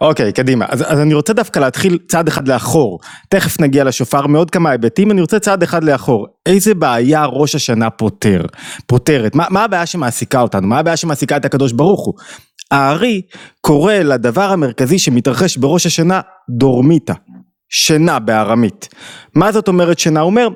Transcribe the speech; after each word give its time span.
אוקיי, 0.00 0.32
קדימה. 0.32 0.64
אז, 0.68 0.84
אז 0.86 1.00
אני 1.00 1.14
רוצה 1.14 1.32
דווקא 1.32 1.58
להתחיל 1.58 1.98
צעד 2.08 2.28
אחד 2.28 2.48
לאחור. 2.48 3.00
תכף 3.28 3.60
נגיע 3.60 3.84
לשופר 3.84 4.26
מעוד 4.26 4.50
כמה 4.50 4.70
היבטים, 4.70 5.10
אני 5.10 5.20
רוצה 5.20 5.38
צעד 5.38 5.62
אחד 5.62 5.84
לאחור. 5.84 6.26
איזה 6.46 6.74
בעיה 6.74 7.24
ראש 7.24 7.54
השנה 7.54 7.90
פותר? 7.90 8.42
פותרת? 8.86 9.34
מה, 9.34 9.46
מה 9.50 9.64
הבעיה 9.64 9.86
שמעסיקה 9.86 10.40
אותנו? 10.40 10.68
מה 10.68 10.78
הבעיה 10.78 10.96
שמעסיקה 10.96 11.36
את 11.36 11.44
הקדוש 11.44 11.72
ברוך 11.72 12.06
הוא? 12.06 12.14
הארי 12.70 13.22
קורא 13.60 13.94
לדבר 13.94 14.52
המרכזי 14.52 14.98
שמתרחש 14.98 15.56
בראש 15.56 15.86
השנה 15.86 16.20
דורמיתא, 16.50 17.14
שינה 17.68 18.18
בארמית. 18.18 18.88
מה 19.34 19.52
זאת 19.52 19.68
אומרת 19.68 19.98
שינה? 19.98 20.20
הוא 20.20 20.26
אומר, 20.26 20.48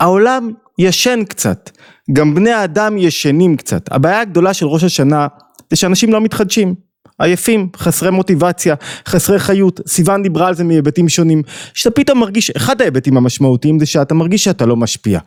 העולם 0.00 0.50
ישן 0.78 1.24
קצת, 1.24 1.70
גם 2.12 2.34
בני 2.34 2.50
האדם 2.50 2.98
ישנים 2.98 3.56
קצת. 3.56 3.92
הבעיה 3.92 4.20
הגדולה 4.20 4.54
של 4.54 4.66
ראש 4.66 4.84
השנה 4.84 5.26
זה 5.70 5.76
שאנשים 5.76 6.12
לא 6.12 6.20
מתחדשים. 6.20 6.87
עייפים, 7.18 7.68
חסרי 7.76 8.10
מוטיבציה, 8.10 8.74
חסרי 9.08 9.38
חיות, 9.38 9.80
סיוון 9.86 10.22
דיברה 10.22 10.48
על 10.48 10.54
זה 10.54 10.64
מהיבטים 10.64 11.08
שונים, 11.08 11.42
שאתה 11.74 11.90
פתאום 11.90 12.20
מרגיש, 12.20 12.50
אחד 12.50 12.80
ההיבטים 12.80 13.16
המשמעותיים 13.16 13.78
זה 13.78 13.86
שאתה 13.86 14.14
מרגיש 14.14 14.44
שאתה 14.44 14.66
לא 14.66 14.76
משפיע, 14.76 15.20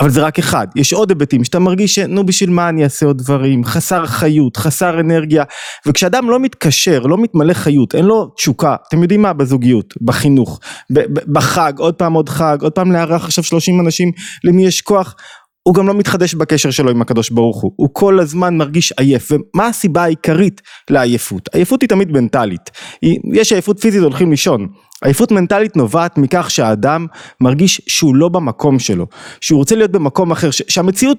אבל 0.00 0.10
זה 0.10 0.22
רק 0.22 0.38
אחד, 0.38 0.66
יש 0.76 0.92
עוד 0.92 1.10
היבטים 1.10 1.44
שאתה 1.44 1.58
מרגיש 1.58 1.94
שנו 1.94 2.26
בשביל 2.26 2.50
מה 2.50 2.68
אני 2.68 2.84
אעשה 2.84 3.06
עוד 3.06 3.18
דברים, 3.18 3.64
חסר 3.64 4.06
חיות, 4.06 4.56
חסר 4.56 5.00
אנרגיה, 5.00 5.44
וכשאדם 5.86 6.30
לא 6.30 6.40
מתקשר, 6.40 7.00
לא 7.00 7.18
מתמלא 7.18 7.54
חיות, 7.54 7.94
אין 7.94 8.04
לו 8.04 8.26
תשוקה, 8.36 8.76
אתם 8.88 9.02
יודעים 9.02 9.22
מה, 9.22 9.32
בזוגיות, 9.32 9.94
בחינוך, 10.00 10.60
בחג, 11.32 11.72
עוד 11.78 11.94
פעם 11.94 12.12
עוד 12.12 12.28
חג, 12.28 12.58
עוד 12.60 12.72
פעם 12.72 12.92
לארח 12.92 13.24
עכשיו 13.24 13.44
30 13.44 13.80
אנשים, 13.80 14.12
למי 14.44 14.66
יש 14.66 14.80
כוח, 14.80 15.14
הוא 15.68 15.74
גם 15.74 15.88
לא 15.88 15.94
מתחדש 15.94 16.34
בקשר 16.34 16.70
שלו 16.70 16.90
עם 16.90 17.02
הקדוש 17.02 17.30
ברוך 17.30 17.62
הוא, 17.62 17.72
הוא 17.76 17.88
כל 17.92 18.20
הזמן 18.20 18.56
מרגיש 18.56 18.92
עייף, 18.92 19.32
ומה 19.32 19.66
הסיבה 19.66 20.02
העיקרית 20.02 20.60
לעייפות? 20.90 21.48
עייפות 21.52 21.82
היא 21.82 21.88
תמיד 21.88 22.12
מנטלית, 22.12 22.70
יש 23.32 23.52
עייפות 23.52 23.80
פיזית 23.80 24.02
הולכים 24.02 24.30
לישון, 24.30 24.68
עייפות 25.04 25.32
מנטלית 25.32 25.76
נובעת 25.76 26.18
מכך 26.18 26.50
שהאדם 26.50 27.06
מרגיש 27.40 27.80
שהוא 27.86 28.16
לא 28.16 28.28
במקום 28.28 28.78
שלו, 28.78 29.06
שהוא 29.40 29.58
רוצה 29.58 29.76
להיות 29.76 29.90
במקום 29.90 30.30
אחר, 30.30 30.50
שהמציאות, 30.50 31.18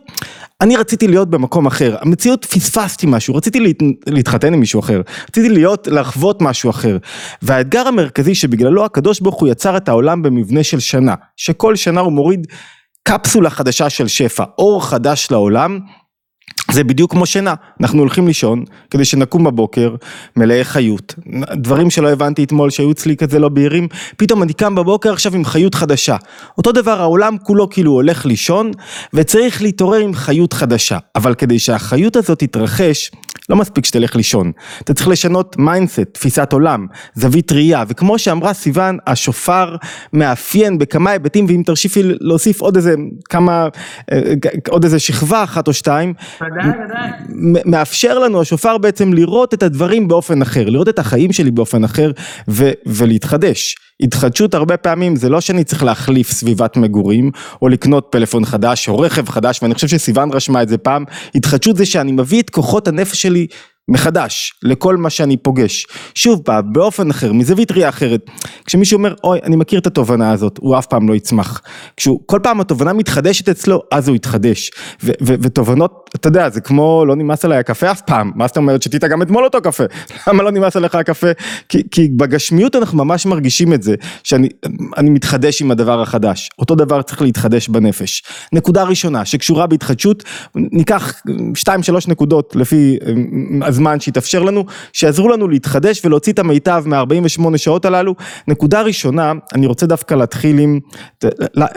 אני 0.61 0.75
רציתי 0.75 1.07
להיות 1.07 1.29
במקום 1.29 1.65
אחר, 1.65 1.95
המציאות 2.01 2.45
פספסתי 2.45 3.07
משהו, 3.09 3.35
רציתי 3.35 3.59
להת, 3.59 3.77
להתחתן 4.07 4.53
עם 4.53 4.59
מישהו 4.59 4.79
אחר, 4.79 5.01
רציתי 5.29 5.49
להיות, 5.49 5.87
לחוות 5.87 6.41
משהו 6.41 6.69
אחר, 6.69 6.97
והאתגר 7.41 7.87
המרכזי 7.87 8.35
שבגללו 8.35 8.85
הקדוש 8.85 9.19
ברוך 9.19 9.39
הוא 9.39 9.47
יצר 9.47 9.77
את 9.77 9.89
העולם 9.89 10.21
במבנה 10.21 10.63
של 10.63 10.79
שנה, 10.79 11.15
שכל 11.37 11.75
שנה 11.75 12.01
הוא 12.01 12.11
מוריד 12.11 12.47
קפסולה 13.03 13.49
חדשה 13.49 13.89
של 13.89 14.07
שפע, 14.07 14.43
אור 14.57 14.85
חדש 14.85 15.27
לעולם, 15.31 15.79
זה 16.71 16.83
בדיוק 16.83 17.11
כמו 17.11 17.25
שינה, 17.25 17.53
אנחנו 17.81 17.99
הולכים 17.99 18.27
לישון 18.27 18.63
כדי 18.89 19.05
שנקום 19.05 19.43
בבוקר 19.43 19.95
מלאי 20.35 20.63
חיות, 20.63 21.15
דברים 21.53 21.89
שלא 21.89 22.09
הבנתי 22.09 22.43
אתמול 22.43 22.69
שהיו 22.69 22.91
אצלי 22.91 23.17
כזה 23.17 23.39
לא 23.39 23.49
בהירים, 23.49 23.87
פתאום 24.17 24.43
אני 24.43 24.53
קם 24.53 24.75
בבוקר 24.75 25.13
עכשיו 25.13 25.35
עם 25.35 25.45
חיות 25.45 25.75
חדשה, 25.75 26.15
אותו 26.57 26.71
דבר 26.71 27.01
העולם 27.01 27.37
כולו 27.43 27.69
כאילו 27.69 27.91
הולך 27.91 28.25
לישון 28.25 28.71
וצריך 29.13 29.61
להתעורר 29.61 29.99
עם 29.99 30.13
חיות 30.13 30.53
חדשה, 30.53 30.97
אבל 31.15 31.35
כדי 31.35 31.59
שהחיות 31.59 32.15
הזאת 32.15 32.39
תתרחש 32.39 33.11
לא 33.49 33.55
מספיק 33.55 33.85
שתלך 33.85 34.15
לישון, 34.15 34.51
אתה 34.81 34.93
צריך 34.93 35.07
לשנות 35.07 35.57
mindset, 35.57 35.99
תפיסת 35.99 36.53
עולם, 36.53 36.85
זווית 37.15 37.51
ראייה, 37.51 37.83
וכמו 37.87 38.19
שאמרה 38.19 38.53
סיוון, 38.53 38.97
השופר 39.07 39.75
מאפיין 40.13 40.77
בכמה 40.77 41.11
היבטים, 41.11 41.45
ואם 41.49 41.63
תרשיפי 41.65 42.01
להוסיף 42.03 42.61
עוד 42.61 42.75
איזה 42.75 42.95
כמה, 43.29 43.67
אה, 44.11 44.21
עוד 44.67 44.83
איזה 44.83 44.99
שכבה 44.99 45.43
אחת 45.43 45.67
או 45.67 45.73
שתיים, 45.73 46.13
ודאי, 46.41 46.69
ודאי. 46.85 47.09
מאפשר 47.65 48.19
לנו 48.19 48.41
השופר 48.41 48.77
בעצם 48.77 49.13
לראות 49.13 49.53
את 49.53 49.63
הדברים 49.63 50.07
באופן 50.07 50.41
אחר, 50.41 50.69
לראות 50.69 50.89
את 50.89 50.99
החיים 50.99 51.33
שלי 51.33 51.51
באופן 51.51 51.83
אחר 51.83 52.11
ו- 52.49 52.71
ולהתחדש. 52.85 53.75
התחדשות 54.01 54.53
הרבה 54.53 54.77
פעמים 54.77 55.15
זה 55.15 55.29
לא 55.29 55.41
שאני 55.41 55.63
צריך 55.63 55.83
להחליף 55.83 56.31
סביבת 56.31 56.77
מגורים 56.77 57.31
או 57.61 57.67
לקנות 57.67 58.07
פלאפון 58.09 58.45
חדש 58.45 58.89
או 58.89 58.99
רכב 58.99 59.29
חדש 59.29 59.59
ואני 59.63 59.73
חושב 59.73 59.87
שסיוון 59.87 60.31
רשמה 60.33 60.61
את 60.61 60.69
זה 60.69 60.77
פעם, 60.77 61.03
התחדשות 61.35 61.77
זה 61.77 61.85
שאני 61.85 62.11
מביא 62.11 62.41
את 62.41 62.49
כוחות 62.49 62.87
הנפש 62.87 63.21
שלי 63.21 63.47
מחדש 63.89 64.53
לכל 64.63 64.97
מה 64.97 65.09
שאני 65.09 65.37
פוגש. 65.37 65.85
שוב 66.15 66.41
פעם, 66.45 66.73
באופן 66.73 67.09
אחר, 67.09 67.33
מזווית 67.33 67.71
ראייה 67.71 67.89
אחרת. 67.89 68.25
כשמישהו 68.65 68.97
אומר, 68.97 69.15
אוי, 69.23 69.39
אני 69.43 69.55
מכיר 69.55 69.79
את 69.79 69.87
התובנה 69.87 70.31
הזאת, 70.31 70.59
הוא 70.61 70.77
אף 70.77 70.85
פעם 70.85 71.09
לא 71.09 71.13
יצמח. 71.13 71.61
כשהוא, 71.97 72.19
כל 72.25 72.39
פעם 72.43 72.61
התובנה 72.61 72.93
מתחדשת 72.93 73.49
אצלו, 73.49 73.81
אז 73.91 74.07
הוא 74.07 74.15
יתחדש. 74.15 74.71
ותובנות, 75.21 76.09
אתה 76.15 76.27
יודע, 76.27 76.49
זה 76.49 76.61
כמו, 76.61 77.05
לא 77.07 77.15
נמאס 77.15 77.45
עליי 77.45 77.57
הקפה 77.57 77.91
אף 77.91 78.01
פעם. 78.01 78.31
מה 78.35 78.47
זאת 78.47 78.57
אומרת, 78.57 78.81
שתית 78.81 79.03
גם 79.03 79.21
אתמול 79.21 79.43
אותו 79.43 79.61
קפה. 79.61 79.83
למה 80.27 80.43
לא 80.43 80.51
נמאס 80.51 80.75
עליך 80.75 80.95
הקפה? 80.95 81.27
כי, 81.69 81.83
כי 81.91 82.07
בגשמיות 82.07 82.75
אנחנו 82.75 83.05
ממש 83.05 83.25
מרגישים 83.25 83.73
את 83.73 83.83
זה, 83.83 83.95
שאני 84.23 84.49
מתחדש 85.03 85.61
עם 85.61 85.71
הדבר 85.71 86.01
החדש. 86.01 86.49
אותו 86.59 86.75
דבר 86.75 87.01
צריך 87.01 87.21
להתחדש 87.21 87.69
בנפש. 87.69 88.23
נקודה 88.53 88.83
ראשונה, 88.83 89.25
שקשורה 89.25 89.67
בהתחדשות, 89.67 90.23
ניקח 90.55 91.21
שתיים 91.55 91.83
שלוש 91.83 92.07
נקודות 92.07 92.55
לפי, 92.55 92.97
אז 93.63 93.78
הזמן 93.79 93.99
שיתאפשר 93.99 94.43
לנו, 94.43 94.65
שיעזרו 94.93 95.29
לנו 95.29 95.47
להתחדש 95.47 96.05
ולהוציא 96.05 96.33
את 96.33 96.39
המיטב 96.39 96.83
מה-48 96.85 97.57
שעות 97.57 97.85
הללו. 97.85 98.15
נקודה 98.47 98.81
ראשונה, 98.81 99.33
אני 99.53 99.67
רוצה 99.67 99.85
דווקא 99.85 100.15
להתחיל 100.15 100.59
עם, 100.59 100.79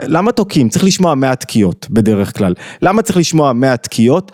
למה 0.07 0.31
תוקעים? 0.31 0.69
צריך 0.69 0.85
לשמוע 0.85 1.15
100 1.15 1.35
תקיעות 1.35 1.87
בדרך 1.89 2.37
כלל. 2.37 2.53
למה 2.81 3.01
צריך 3.01 3.17
לשמוע 3.17 3.53
100 3.53 3.77
תקיעות? 3.77 4.31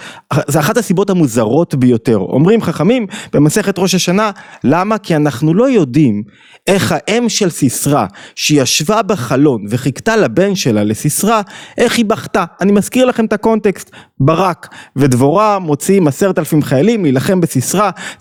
זה 0.47 0.59
אחת 0.59 0.77
הסיבות 0.77 1.09
המוזרות 1.09 1.75
ביותר. 1.75 2.17
אומרים 2.17 2.61
חכמים 2.61 3.05
במסכת 3.33 3.79
ראש 3.79 3.95
השנה, 3.95 4.31
למה? 4.63 4.97
כי 4.97 5.15
אנחנו 5.15 5.53
לא 5.53 5.69
יודעים 5.69 6.23
איך 6.67 6.95
האם 6.95 7.29
של 7.29 7.49
סיסרא, 7.49 8.05
שישבה 8.35 9.01
בחלון 9.01 9.65
וחיכתה 9.69 10.17
לבן 10.17 10.55
שלה 10.55 10.83
לסיסרא, 10.83 11.41
איך 11.77 11.97
היא 11.97 12.05
בכתה. 12.05 12.45
אני 12.61 12.71
מזכיר 12.71 13.05
לכם 13.05 13.25
את 13.25 13.33
הקונטקסט, 13.33 13.91
ברק 14.19 14.67
ודבורה 14.95 15.59
מוציאים 15.59 16.07
עשרת 16.07 16.39
אלפים 16.39 16.63
חיילים 16.63 17.03
להילחם 17.03 17.41
בסיסרא, 17.41 17.58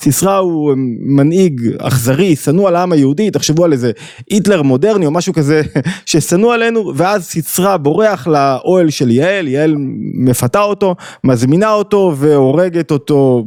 סיסרא 0.01 0.37
הוא 0.37 0.75
מנהיג 1.01 1.61
אכזרי, 1.79 2.37
שנוא 2.37 2.69
על 2.69 2.77
העם 2.77 2.93
היהודי, 2.93 3.31
תחשבו 3.31 3.65
על 3.65 3.73
איזה 3.73 3.91
היטלר 4.31 4.63
מודרני 4.63 5.07
או 5.07 5.11
משהו 5.11 5.33
כזה 5.33 5.63
ששנוא 6.07 6.55
עלינו, 6.55 6.93
ואז 6.97 7.25
סיסרא 7.25 7.77
בורח 7.77 8.27
לאוהל 8.27 8.91
של 8.91 9.11
יעל, 9.11 9.49
יעל 9.49 9.75
מפתה 10.15 10.61
אותו, 10.61 10.97
מזמינה 11.25 11.73
אותו 11.73 12.15
והורגת 12.17 12.91
אותו, 12.91 13.45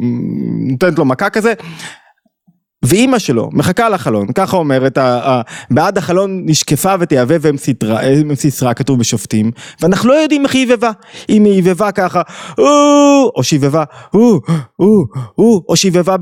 נותנת 0.70 1.00
לו 1.00 1.06
מכה 1.06 1.30
כזה. 1.30 1.54
ואימא 2.86 3.20
שלו 3.20 3.50
מחכה 3.54 3.86
על 3.86 3.94
החלון, 3.94 4.28
ככה 4.36 4.58
אומרת, 4.58 4.98
בעד 5.72 5.98
החלון 5.98 6.42
נשקפה 6.46 6.96
ותיאבב 7.00 7.42
אם 8.22 8.36
סיסרא, 8.36 8.74
כתוב 8.74 9.00
בשופטים, 9.00 9.52
ואנחנו 9.82 10.10
לא 10.10 10.14
יודעים 10.14 10.44
איך 10.46 10.56
היא 10.56 10.64
יבבה, 10.64 10.92
אם 11.30 11.46
היא 11.46 11.54
יבבה 11.54 11.92
ככה, 11.92 12.22
או 13.36 13.44
שהיא 13.44 13.58
יבבה, 13.58 13.84
או 15.38 15.76
שהיא 15.76 15.90
יבבה, 15.90 16.16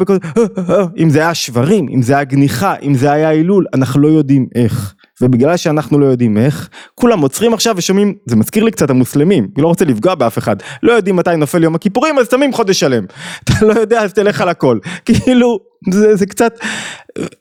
אם 0.97 1.09
זה 1.09 1.19
היה 1.19 1.33
שברים, 1.33 1.87
אם 1.89 2.01
זה 2.01 2.13
היה 2.13 2.23
גניחה, 2.23 2.75
אם 2.83 2.95
זה 2.95 3.11
היה 3.11 3.29
הילול, 3.29 3.65
אנחנו 3.73 3.99
לא 4.01 4.07
יודעים 4.07 4.47
איך. 4.55 4.93
ובגלל 5.21 5.57
שאנחנו 5.57 5.99
לא 5.99 6.05
יודעים 6.05 6.37
איך, 6.37 6.69
כולם 6.95 7.19
עוצרים 7.19 7.53
עכשיו 7.53 7.75
ושומעים, 7.77 8.15
זה 8.25 8.35
מזכיר 8.35 8.63
לי 8.63 8.71
קצת 8.71 8.89
המוסלמים, 8.89 9.47
אני 9.55 9.63
לא 9.63 9.67
רוצה 9.67 9.85
לפגוע 9.85 10.15
באף 10.15 10.37
אחד, 10.37 10.55
לא 10.83 10.91
יודעים 10.91 11.15
מתי 11.15 11.35
נופל 11.37 11.63
יום 11.63 11.75
הכיפורים 11.75 12.19
אז 12.19 12.27
שמים 12.31 12.53
חודש 12.53 12.79
שלם, 12.79 13.05
אתה 13.43 13.65
לא 13.65 13.73
יודע 13.73 14.01
אז 14.01 14.13
תלך 14.13 14.41
על 14.41 14.49
הכל, 14.49 14.79
כאילו 15.05 15.59
זה, 15.91 16.15
זה 16.15 16.25
קצת, 16.25 16.59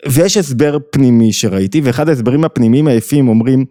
ויש 0.08 0.36
הסבר 0.36 0.78
פנימי 0.92 1.32
שראיתי, 1.32 1.80
ואחד 1.84 2.08
ההסברים 2.08 2.44
הפנימיים 2.44 2.86
היפים 2.86 3.28
אומרים, 3.28 3.64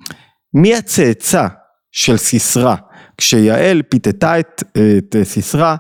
מי 0.53 0.75
הצאצא 0.75 1.47
של 1.91 2.17
סיסרא, 2.17 2.75
כשיעל 3.17 3.81
פיתתה 3.81 4.40
את, 4.40 4.63
את 4.97 5.16
סיסרא, 5.23 5.75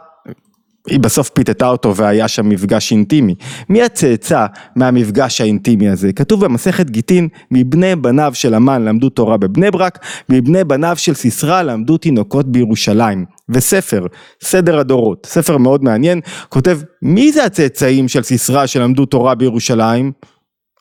היא 0.87 0.99
בסוף 0.99 1.29
פיתתה 1.29 1.67
אותו 1.67 1.95
והיה 1.95 2.27
שם 2.27 2.49
מפגש 2.49 2.91
אינטימי. 2.91 3.35
מי 3.69 3.83
הצאצא 3.83 4.45
מהמפגש 4.75 5.41
האינטימי 5.41 5.89
הזה? 5.89 6.13
כתוב 6.13 6.45
במסכת 6.45 6.89
גיטין, 6.89 7.27
מבני 7.51 7.95
בניו 7.95 8.31
של 8.33 8.53
המן 8.53 8.85
למדו 8.85 9.09
תורה 9.09 9.37
בבני 9.37 9.71
ברק, 9.71 10.05
מבני 10.29 10.63
בניו 10.63 10.95
של 10.97 11.13
סיסרא 11.13 11.61
למדו 11.61 11.97
תינוקות 11.97 12.51
בירושלים. 12.51 13.25
וספר, 13.49 14.05
סדר 14.43 14.79
הדורות, 14.79 15.25
ספר 15.25 15.57
מאוד 15.57 15.83
מעניין, 15.83 16.21
כותב 16.49 16.79
מי 17.01 17.31
זה 17.31 17.43
הצאצאים 17.43 18.07
של 18.07 18.23
סיסרא 18.23 18.65
שלמדו 18.65 19.05
תורה 19.05 19.35
בירושלים? 19.35 20.11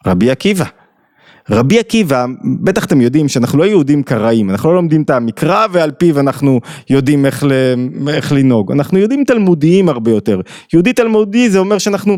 רבי 0.06 0.30
עקיבא. 0.30 0.64
רבי 1.50 1.78
עקיבא, 1.78 2.26
בטח 2.62 2.84
אתם 2.84 3.00
יודעים 3.00 3.28
שאנחנו 3.28 3.58
לא 3.58 3.64
יהודים 3.64 4.02
קראים, 4.02 4.50
אנחנו 4.50 4.68
לא 4.68 4.74
לומדים 4.74 5.02
את 5.02 5.10
המקרא 5.10 5.66
ועל 5.72 5.90
פיו 5.90 6.20
אנחנו 6.20 6.60
יודעים 6.90 7.26
איך, 7.26 7.44
ל, 7.44 7.50
איך 8.08 8.32
לנהוג, 8.32 8.72
אנחנו 8.72 8.98
יהודים 8.98 9.24
תלמודיים 9.24 9.88
הרבה 9.88 10.10
יותר. 10.10 10.40
יהודי 10.72 10.92
תלמודי 10.92 11.50
זה 11.50 11.58
אומר 11.58 11.78
שאנחנו, 11.78 12.16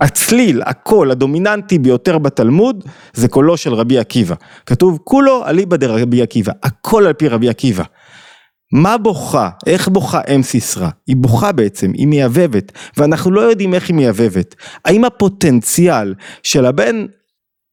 הצליל, 0.00 0.62
הקול 0.66 1.10
הדומיננטי 1.10 1.78
ביותר 1.78 2.18
בתלמוד 2.18 2.84
זה 3.12 3.28
קולו 3.28 3.56
של 3.56 3.74
רבי 3.74 3.98
עקיבא. 3.98 4.34
כתוב 4.66 4.98
כולו 5.04 5.46
אליבא 5.46 5.76
דרבי 5.76 6.22
עקיבא, 6.22 6.52
הכל 6.62 7.06
על 7.06 7.12
פי 7.12 7.28
רבי 7.28 7.48
עקיבא. 7.48 7.84
מה 8.72 8.98
בוכה? 8.98 9.48
איך 9.66 9.88
בוכה 9.88 10.20
אם 10.34 10.42
סיסרא? 10.42 10.88
היא 11.06 11.16
בוכה 11.16 11.52
בעצם, 11.52 11.92
היא 11.94 12.06
מייבבת, 12.06 12.72
ואנחנו 12.96 13.30
לא 13.30 13.40
יודעים 13.40 13.74
איך 13.74 13.88
היא 13.88 13.96
מייבבת. 13.96 14.54
האם 14.84 15.04
הפוטנציאל 15.04 16.14
של 16.42 16.66
הבן 16.66 17.06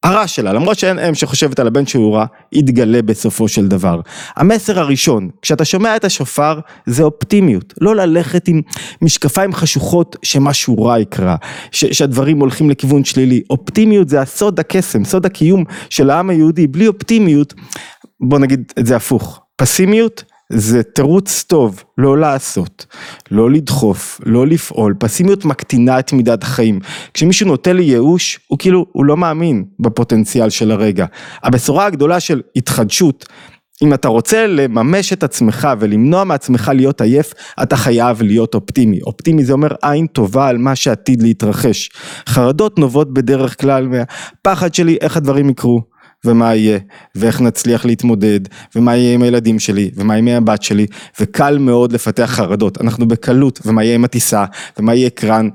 הרע 0.03 0.27
שלה, 0.27 0.53
למרות 0.53 0.79
שאין 0.79 0.99
אם 0.99 1.15
שחושבת 1.15 1.59
על 1.59 1.67
הבן 1.67 1.85
שהוא 1.85 2.15
רע, 2.15 2.25
יתגלה 2.53 3.01
בסופו 3.01 3.47
של 3.47 3.67
דבר. 3.67 4.01
המסר 4.35 4.79
הראשון, 4.79 5.29
כשאתה 5.41 5.65
שומע 5.65 5.95
את 5.95 6.05
השופר, 6.05 6.59
זה 6.85 7.03
אופטימיות. 7.03 7.73
לא 7.81 7.95
ללכת 7.95 8.47
עם 8.47 8.61
משקפיים 9.01 9.53
חשוכות 9.53 10.15
שמשהו 10.23 10.83
רע 10.83 10.99
יקרה, 10.99 11.35
ש- 11.71 11.85
שהדברים 11.85 12.39
הולכים 12.39 12.69
לכיוון 12.69 13.03
שלילי. 13.03 13.41
אופטימיות 13.49 14.09
זה 14.09 14.21
הסוד 14.21 14.59
הקסם, 14.59 15.03
סוד 15.03 15.25
הקיום 15.25 15.63
של 15.89 16.09
העם 16.09 16.29
היהודי. 16.29 16.67
בלי 16.67 16.87
אופטימיות, 16.87 17.53
בוא 18.19 18.39
נגיד 18.39 18.73
את 18.79 18.85
זה 18.85 18.95
הפוך. 18.95 19.41
פסימיות 19.55 20.23
זה 20.49 20.83
תירוץ 20.83 21.43
טוב 21.47 21.83
לא 21.97 22.17
לעשות, 22.17 22.85
לא 23.31 23.51
לדחוף, 23.51 24.21
לא 24.25 24.47
לפעול, 24.47 24.93
פסימיות 24.99 25.45
מקטינה 25.45 25.99
את 25.99 26.13
מידת 26.13 26.43
החיים. 26.43 26.79
כשמישהו 27.13 27.47
נוטה 27.47 27.73
לי 27.73 27.83
ייאוש, 27.83 28.39
הוא 28.47 28.59
כאילו, 28.59 28.85
הוא 28.91 29.05
לא 29.05 29.17
מאמין 29.17 29.65
בפוטנציאל 29.79 30.49
של 30.49 30.71
הרגע. 30.71 31.05
הבשורה 31.43 31.85
הגדולה 31.85 32.19
של 32.19 32.41
התחדשות, 32.55 33.25
אם 33.83 33.93
אתה 33.93 34.07
רוצה 34.07 34.47
לממש 34.47 35.13
את 35.13 35.23
עצמך 35.23 35.67
ולמנוע 35.79 36.23
מעצמך 36.23 36.71
להיות 36.75 37.01
עייף, 37.01 37.33
אתה 37.63 37.75
חייב 37.75 38.21
להיות 38.21 38.55
אופטימי. 38.55 39.01
אופטימי 39.01 39.45
זה 39.45 39.53
אומר 39.53 39.67
עין 39.81 40.07
טובה 40.07 40.47
על 40.47 40.57
מה 40.57 40.75
שעתיד 40.75 41.21
להתרחש. 41.21 41.89
חרדות 42.29 42.79
נובעות 42.79 43.13
בדרך 43.13 43.61
כלל 43.61 43.87
מהפחד 43.87 44.73
שלי 44.73 44.97
איך 45.01 45.17
הדברים 45.17 45.49
יקרו. 45.49 45.96
ומה 46.25 46.55
יהיה, 46.55 46.79
ואיך 47.15 47.41
נצליח 47.41 47.85
להתמודד, 47.85 48.39
ומה 48.75 48.95
יהיה 48.95 49.13
עם 49.13 49.21
הילדים 49.21 49.59
שלי, 49.59 49.91
ומה 49.95 50.17
יהיה 50.17 50.37
עם 50.37 50.43
הבת 50.43 50.63
שלי, 50.63 50.85
וקל 51.19 51.57
מאוד 51.57 51.91
לפתח 51.91 52.29
חרדות, 52.33 52.81
אנחנו 52.81 53.07
בקלות, 53.07 53.59
ומה 53.65 53.83
יהיה 53.83 53.95
עם 53.95 54.05
הטיסה, 54.05 54.45
ומה 54.79 54.95
יהיה 54.95 55.09
קרן, 55.09 55.49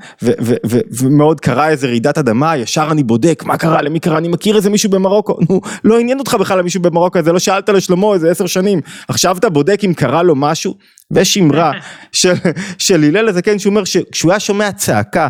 ומאוד 0.93 1.41
קרה 1.41 1.69
איזה 1.69 1.87
רעידת 1.87 2.19
אדמה, 2.19 2.57
ישר 2.57 2.89
אני 2.91 3.03
בודק, 3.03 3.43
מה 3.47 3.57
קרה, 3.57 3.83
למי 3.83 4.01
קרה, 4.01 4.19
אני 4.19 4.29
מכיר 4.29 4.57
איזה 4.57 4.71
מישהו 4.71 4.91
במרוקו, 4.91 5.37
נו, 5.51 5.61
לא 5.85 5.99
עניין 5.99 6.19
אותך 6.19 6.35
בכלל 6.35 6.59
למישהו 6.59 6.83
במרוקו, 6.83 7.23
זה 7.23 7.33
לא 7.33 7.39
שאלת 7.39 7.69
לשלמה 7.69 8.15
איזה 8.15 8.31
עשר 8.31 8.47
שנים, 8.47 8.81
עכשיו 9.09 9.37
אתה 9.39 9.49
בודק 9.49 9.81
אם 9.85 9.95
קרה 9.95 10.23
לו 10.23 10.37
משהו, 10.37 10.75
ויש 11.11 11.39
אמרה 11.39 11.73
של, 12.13 12.35
של 12.79 13.05
הלל 13.05 13.29
הזקן 13.29 13.59
שאומר 13.59 13.85
שכשהוא 13.85 14.33
היה 14.33 14.41
שומע 14.41 14.73
צעקה 14.73 15.29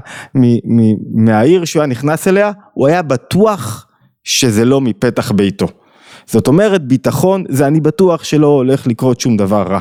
מהעיר 1.15 1.65
שהוא 1.65 1.81
היה 1.81 1.87
נכנס 1.87 2.29
אליה, 2.29 2.53
הוא 2.75 2.87
היה 2.87 3.03
בטוח 3.03 3.87
שזה 4.25 4.65
לא 4.65 4.81
מפתח 4.81 5.33
ביתו. 5.33 5.69
זאת 6.27 6.49
אומרת 6.49 6.87
ביטחון 6.87 7.45
זה 7.49 7.67
אני 7.67 7.81
בטוח 7.81 8.25
שלא 8.25 8.47
הולך 8.47 8.87
לקרות 8.87 9.21
שום 9.21 9.37
דבר 9.37 9.63
רע. 9.63 9.81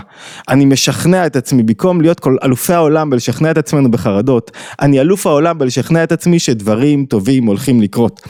אני 0.49 0.65
משכנע 0.65 1.25
את 1.25 1.35
עצמי 1.35 1.63
במקום 1.63 2.01
להיות 2.01 2.19
כל 2.19 2.37
אלופי 2.43 2.73
העולם 2.73 3.09
בלשכנע 3.09 3.51
את 3.51 3.57
עצמנו 3.57 3.91
בחרדות, 3.91 4.51
אני 4.81 5.01
אלוף 5.01 5.27
העולם 5.27 5.57
בלשכנע 5.57 6.03
את 6.03 6.11
עצמי 6.11 6.39
שדברים 6.39 7.05
טובים 7.05 7.45
הולכים 7.45 7.81
לקרות. 7.81 8.21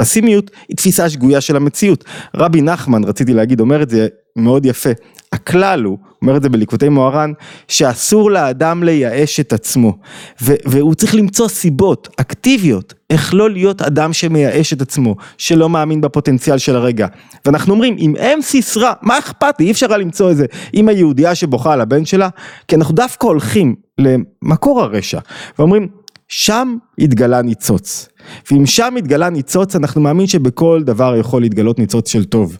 ופסימיות 0.00 0.50
היא 0.68 0.76
תפיסה 0.76 1.10
שגויה 1.10 1.40
של 1.40 1.56
המציאות. 1.56 2.04
רבי 2.36 2.62
נחמן 2.62 3.04
רציתי 3.04 3.32
להגיד 3.34 3.60
אומר 3.60 3.82
את 3.82 3.90
זה 3.90 4.08
מאוד 4.36 4.66
יפה. 4.66 4.90
הכלל 5.32 5.84
הוא, 5.84 5.98
אומר 6.22 6.36
את 6.36 6.42
זה 6.42 6.48
בליקוטי 6.48 6.88
מוהר"ן, 6.88 7.32
שאסור 7.68 8.30
לאדם 8.30 8.82
לייאש 8.82 9.40
את 9.40 9.52
עצמו, 9.52 9.98
ו- 10.42 10.54
והוא 10.64 10.94
צריך 10.94 11.14
למצוא 11.14 11.48
סיבות 11.48 12.08
אקטיביות, 12.16 12.94
איך 13.10 13.34
לא 13.34 13.50
להיות 13.50 13.82
אדם 13.82 14.12
שמייאש 14.12 14.72
את 14.72 14.82
עצמו, 14.82 15.16
שלא 15.38 15.68
מאמין 15.68 16.00
בפוטנציאל 16.00 16.58
של 16.58 16.76
הרגע. 16.76 17.06
ואנחנו 17.44 17.74
אומרים, 17.74 17.96
אם 17.98 18.14
אם 18.16 18.38
סיסרא, 18.42 18.92
מה 19.02 19.18
אכפת 19.18 19.54
לי, 19.60 19.66
אי 19.66 19.70
אפשר 19.70 19.86
היה 19.88 19.98
למצוא 19.98 20.30
איזה 20.30 20.46
אימא 20.74 20.90
יהודייה 20.90 21.34
שבוכה 21.34 21.72
על 21.72 21.80
הבן 21.80 22.04
שלה, 22.04 22.28
כי 22.68 22.76
אנחנו 22.76 22.94
דווקא 22.94 23.26
הולכים 23.26 23.74
למקור 23.98 24.82
הרשע, 24.82 25.18
ואומרים, 25.58 25.88
שם 26.28 26.76
התגלה 26.98 27.42
ניצוץ. 27.42 28.08
ואם 28.50 28.66
שם 28.66 28.94
התגלה 28.98 29.30
ניצוץ, 29.30 29.76
אנחנו 29.76 30.00
מאמין 30.00 30.26
שבכל 30.26 30.82
דבר 30.84 31.16
יכול 31.16 31.42
להתגלות 31.42 31.78
ניצוץ 31.78 32.08
של 32.12 32.24
טוב. 32.24 32.56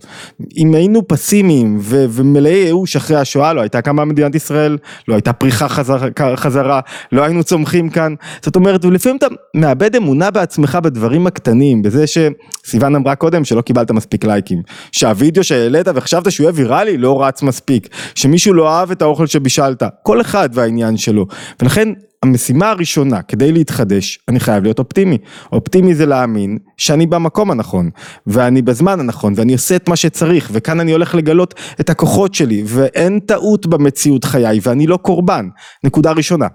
אם 0.56 0.74
היינו 0.74 1.08
פסימיים 1.08 1.76
ו- 1.80 2.04
ומלאי 2.10 2.52
ייאוש 2.52 2.96
אחרי 2.96 3.16
השואה, 3.16 3.52
לא 3.52 3.60
הייתה 3.60 3.80
קמה 3.80 4.04
מדינת 4.04 4.34
ישראל, 4.34 4.78
לא 5.08 5.14
הייתה 5.14 5.32
פריחה 5.32 5.68
חזר, 5.68 5.98
חזרה, 6.36 6.80
לא 7.12 7.22
היינו 7.22 7.44
צומחים 7.44 7.88
כאן. 7.88 8.14
זאת 8.42 8.56
אומרת, 8.56 8.84
ולפעמים 8.84 9.16
אתה 9.16 9.26
מאבד 9.54 9.96
אמונה 9.96 10.30
בעצמך 10.30 10.78
בדברים 10.82 11.26
הקטנים, 11.26 11.82
בזה 11.82 12.04
שסיוון 12.06 12.94
אמרה 12.94 13.14
קודם 13.14 13.44
שלא 13.44 13.60
קיבלת 13.60 13.90
מספיק 13.90 14.24
לייקים, 14.24 14.62
שהווידאו 14.92 15.44
שהעלית 15.44 15.86
וחשבת 15.94 16.32
שהוא 16.32 16.44
יהיה 16.44 16.52
ויראלי 16.54 16.96
לא 16.96 17.24
רץ 17.24 17.42
מספיק, 17.42 17.88
שמישהו 18.14 18.54
לא 18.54 18.70
אהב 18.70 18.90
את 18.90 19.02
האוכל 19.02 19.26
שבישלת, 19.26 19.82
כל 20.02 20.20
אחד 20.20 20.48
והעניין 20.52 20.96
שלו. 20.96 21.26
ולכן 21.62 21.88
המשימה 22.22 22.70
הראשונה 22.70 23.22
כדי 23.22 23.52
להתחדש, 23.52 24.18
אני 24.28 24.40
חייב 24.40 24.62
להיות 24.62 24.78
אופטימי. 24.78 25.18
אופטימי 25.52 25.94
זה 25.94 26.06
להאמין 26.06 26.58
שאני 26.76 27.06
במקום 27.06 27.50
הנכון, 27.50 27.90
ואני 28.26 28.62
בזמן 28.62 29.00
הנכון, 29.00 29.32
ואני 29.36 29.52
עושה 29.52 29.76
את 29.76 29.88
מה 29.88 29.96
שצריך, 29.96 30.50
וכאן 30.52 30.80
אני 30.80 30.92
הולך 30.92 31.14
לגלות 31.14 31.54
את 31.80 31.90
הכוחות 31.90 32.34
שלי, 32.34 32.62
ואין 32.66 33.20
טעות 33.20 33.66
במציאות 33.66 34.24
חיי, 34.24 34.58
ואני 34.62 34.86
לא 34.86 34.96
קורבן. 34.96 35.48
נקודה 35.84 36.12
ראשונה. 36.12 36.46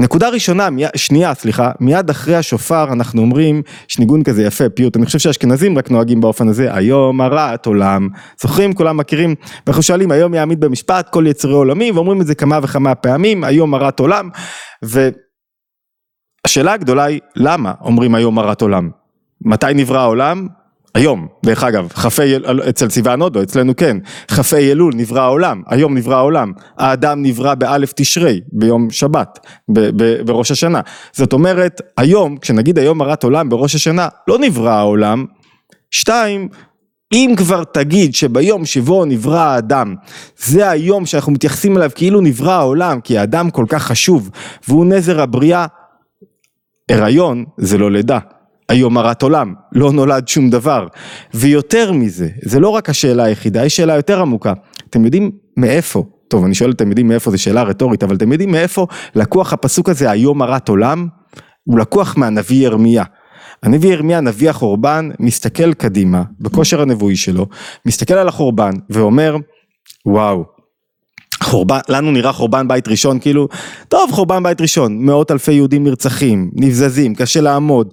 נקודה 0.00 0.28
ראשונה, 0.28 0.68
שנייה 0.96 1.34
סליחה, 1.34 1.70
מיד 1.80 2.10
אחרי 2.10 2.34
השופר 2.34 2.92
אנחנו 2.92 3.22
אומרים, 3.22 3.62
יש 3.90 3.98
ניגון 3.98 4.22
כזה 4.22 4.42
יפה, 4.42 4.68
פיוט, 4.68 4.96
אני 4.96 5.06
חושב 5.06 5.18
שהאשכנזים 5.18 5.78
רק 5.78 5.90
נוהגים 5.90 6.20
באופן 6.20 6.48
הזה, 6.48 6.74
היום 6.74 7.20
הרת 7.20 7.66
עולם, 7.66 8.08
זוכרים, 8.42 8.72
כולם 8.72 8.96
מכירים, 8.96 9.34
ואנחנו 9.66 9.82
שואלים, 9.82 10.10
היום 10.10 10.34
יעמיד 10.34 10.60
במשפט 10.60 11.08
כל 11.08 11.24
יצרי 11.26 11.52
עולמי, 11.52 11.90
ואומרים 11.90 12.20
את 12.20 12.26
זה 12.26 12.34
כמה 12.34 12.58
וכמה 12.62 12.94
פעמים, 12.94 13.44
היום 13.44 13.74
הרת 13.74 14.00
עולם, 14.00 14.28
והשאלה 16.46 16.72
הגדולה 16.72 17.04
היא, 17.04 17.20
למה 17.36 17.72
אומרים 17.80 18.14
היום 18.14 18.38
הרת 18.38 18.62
עולם? 18.62 18.90
מתי 19.44 19.66
נברא 19.74 19.98
העולם? 19.98 20.46
היום, 20.94 21.26
דרך 21.44 21.64
אגב, 21.64 21.88
כ"ה 21.88 22.08
אצל 22.68 22.90
סיוון 22.90 23.22
הודו, 23.22 23.42
אצלנו 23.42 23.76
כן, 23.76 23.96
כ"ה 24.28 24.56
אלול 24.56 24.92
נברא 24.96 25.20
העולם, 25.20 25.62
היום 25.66 25.96
נברא 25.96 26.16
העולם, 26.16 26.52
האדם 26.78 27.22
נברא 27.22 27.54
באלף 27.54 27.92
תשרי, 27.96 28.40
ביום 28.52 28.90
שבת, 28.90 29.38
ב- 29.68 30.02
ב- 30.02 30.22
בראש 30.26 30.50
השנה, 30.50 30.80
זאת 31.12 31.32
אומרת, 31.32 31.80
היום, 31.96 32.36
כשנגיד 32.36 32.78
היום 32.78 33.00
הרת 33.00 33.24
עולם 33.24 33.48
בראש 33.48 33.74
השנה, 33.74 34.08
לא 34.28 34.38
נברא 34.38 34.70
העולם, 34.70 35.24
שתיים, 35.90 36.48
אם 37.12 37.34
כבר 37.36 37.64
תגיד 37.64 38.14
שביום 38.14 38.64
שבו 38.64 39.04
נברא 39.04 39.40
האדם, 39.40 39.94
זה 40.38 40.70
היום 40.70 41.06
שאנחנו 41.06 41.32
מתייחסים 41.32 41.76
אליו 41.76 41.90
כאילו 41.94 42.20
נברא 42.20 42.52
העולם, 42.52 43.00
כי 43.00 43.18
האדם 43.18 43.50
כל 43.50 43.64
כך 43.68 43.82
חשוב, 43.82 44.30
והוא 44.68 44.86
נזר 44.86 45.20
הבריאה, 45.20 45.66
הריון 46.90 47.44
זה 47.56 47.78
לא 47.78 47.90
לידה. 47.90 48.18
היום 48.70 48.98
הרת 48.98 49.22
עולם, 49.22 49.54
לא 49.72 49.92
נולד 49.92 50.28
שום 50.28 50.50
דבר. 50.50 50.86
ויותר 51.34 51.92
מזה, 51.92 52.28
זה 52.42 52.60
לא 52.60 52.68
רק 52.68 52.90
השאלה 52.90 53.24
היחידה, 53.24 53.64
יש 53.64 53.76
שאלה 53.76 53.94
יותר 53.94 54.20
עמוקה. 54.20 54.52
אתם 54.90 55.04
יודעים 55.04 55.30
מאיפה, 55.56 56.04
טוב 56.28 56.44
אני 56.44 56.54
שואל 56.54 56.70
אתם 56.70 56.88
יודעים 56.88 57.08
מאיפה, 57.08 57.30
זו 57.30 57.42
שאלה 57.42 57.62
רטורית, 57.62 58.02
אבל 58.02 58.16
אתם 58.16 58.32
יודעים 58.32 58.50
מאיפה 58.50 58.86
לקוח 59.14 59.52
הפסוק 59.52 59.88
הזה, 59.88 60.10
היום 60.10 60.42
הרת 60.42 60.68
עולם? 60.68 61.06
הוא 61.64 61.78
לקוח 61.78 62.16
מהנביא 62.16 62.64
ירמיה. 62.64 63.04
הנביא 63.62 63.92
ירמיה, 63.92 64.20
נביא 64.20 64.50
החורבן, 64.50 65.10
מסתכל 65.20 65.74
קדימה, 65.74 66.22
בכושר 66.40 66.82
הנבואי 66.82 67.16
שלו, 67.16 67.46
מסתכל 67.86 68.14
על 68.14 68.28
החורבן 68.28 68.72
ואומר, 68.90 69.36
וואו, 70.06 70.44
חורבן, 71.50 71.78
לנו 71.88 72.12
נראה 72.12 72.32
חורבן 72.32 72.68
בית 72.68 72.88
ראשון 72.88 73.18
כאילו, 73.18 73.48
טוב 73.88 74.10
חורבן 74.12 74.42
בית 74.42 74.60
ראשון, 74.60 74.98
מאות 74.98 75.30
אלפי 75.30 75.52
יהודים 75.52 75.84
נרצחים, 75.84 76.50
נבזזים, 76.54 77.14
קשה 77.14 77.40
לעמוד, 77.40 77.88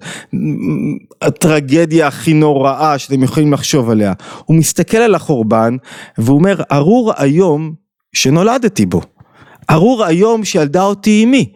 הטרגדיה 1.22 2.06
הכי 2.06 2.34
נוראה 2.34 2.98
שאתם 2.98 3.22
יכולים 3.22 3.52
לחשוב 3.52 3.90
עליה. 3.90 4.12
הוא 4.44 4.56
מסתכל 4.56 4.96
על 4.96 5.14
החורבן 5.14 5.76
והוא 6.18 6.38
אומר, 6.38 6.62
ארור 6.72 7.12
היום 7.16 7.72
שנולדתי 8.12 8.86
בו, 8.86 9.00
ארור 9.70 10.04
היום 10.04 10.44
שילדה 10.44 10.82
אותי 10.82 11.24
אמי, 11.24 11.52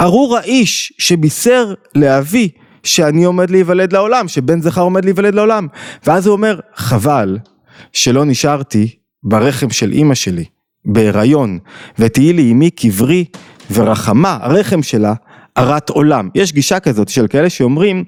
ארור 0.00 0.36
האיש 0.36 0.92
שבישר 0.98 1.74
לאבי 1.94 2.48
שאני 2.82 3.24
עומד 3.24 3.50
להיוולד 3.50 3.92
לעולם, 3.92 4.28
שבן 4.28 4.60
זכר 4.60 4.80
עומד 4.80 5.04
להיוולד 5.04 5.34
לעולם. 5.34 5.66
ואז 6.06 6.26
הוא 6.26 6.32
אומר, 6.32 6.60
חבל 6.74 7.38
שלא 7.92 8.24
נשארתי 8.24 8.88
ברחם 9.22 9.70
של 9.70 9.92
אימא 9.92 10.14
שלי. 10.14 10.53
בהיריון, 10.84 11.58
ותהי 11.98 12.32
לי 12.32 12.52
אמי 12.52 12.70
קברי 12.70 13.24
ורחמה, 13.72 14.38
הרחם 14.40 14.82
שלה, 14.82 15.14
הרת 15.56 15.90
עולם. 15.90 16.28
יש 16.34 16.52
גישה 16.52 16.80
כזאת 16.80 17.08
של 17.08 17.26
כאלה 17.26 17.50
שאומרים, 17.50 18.04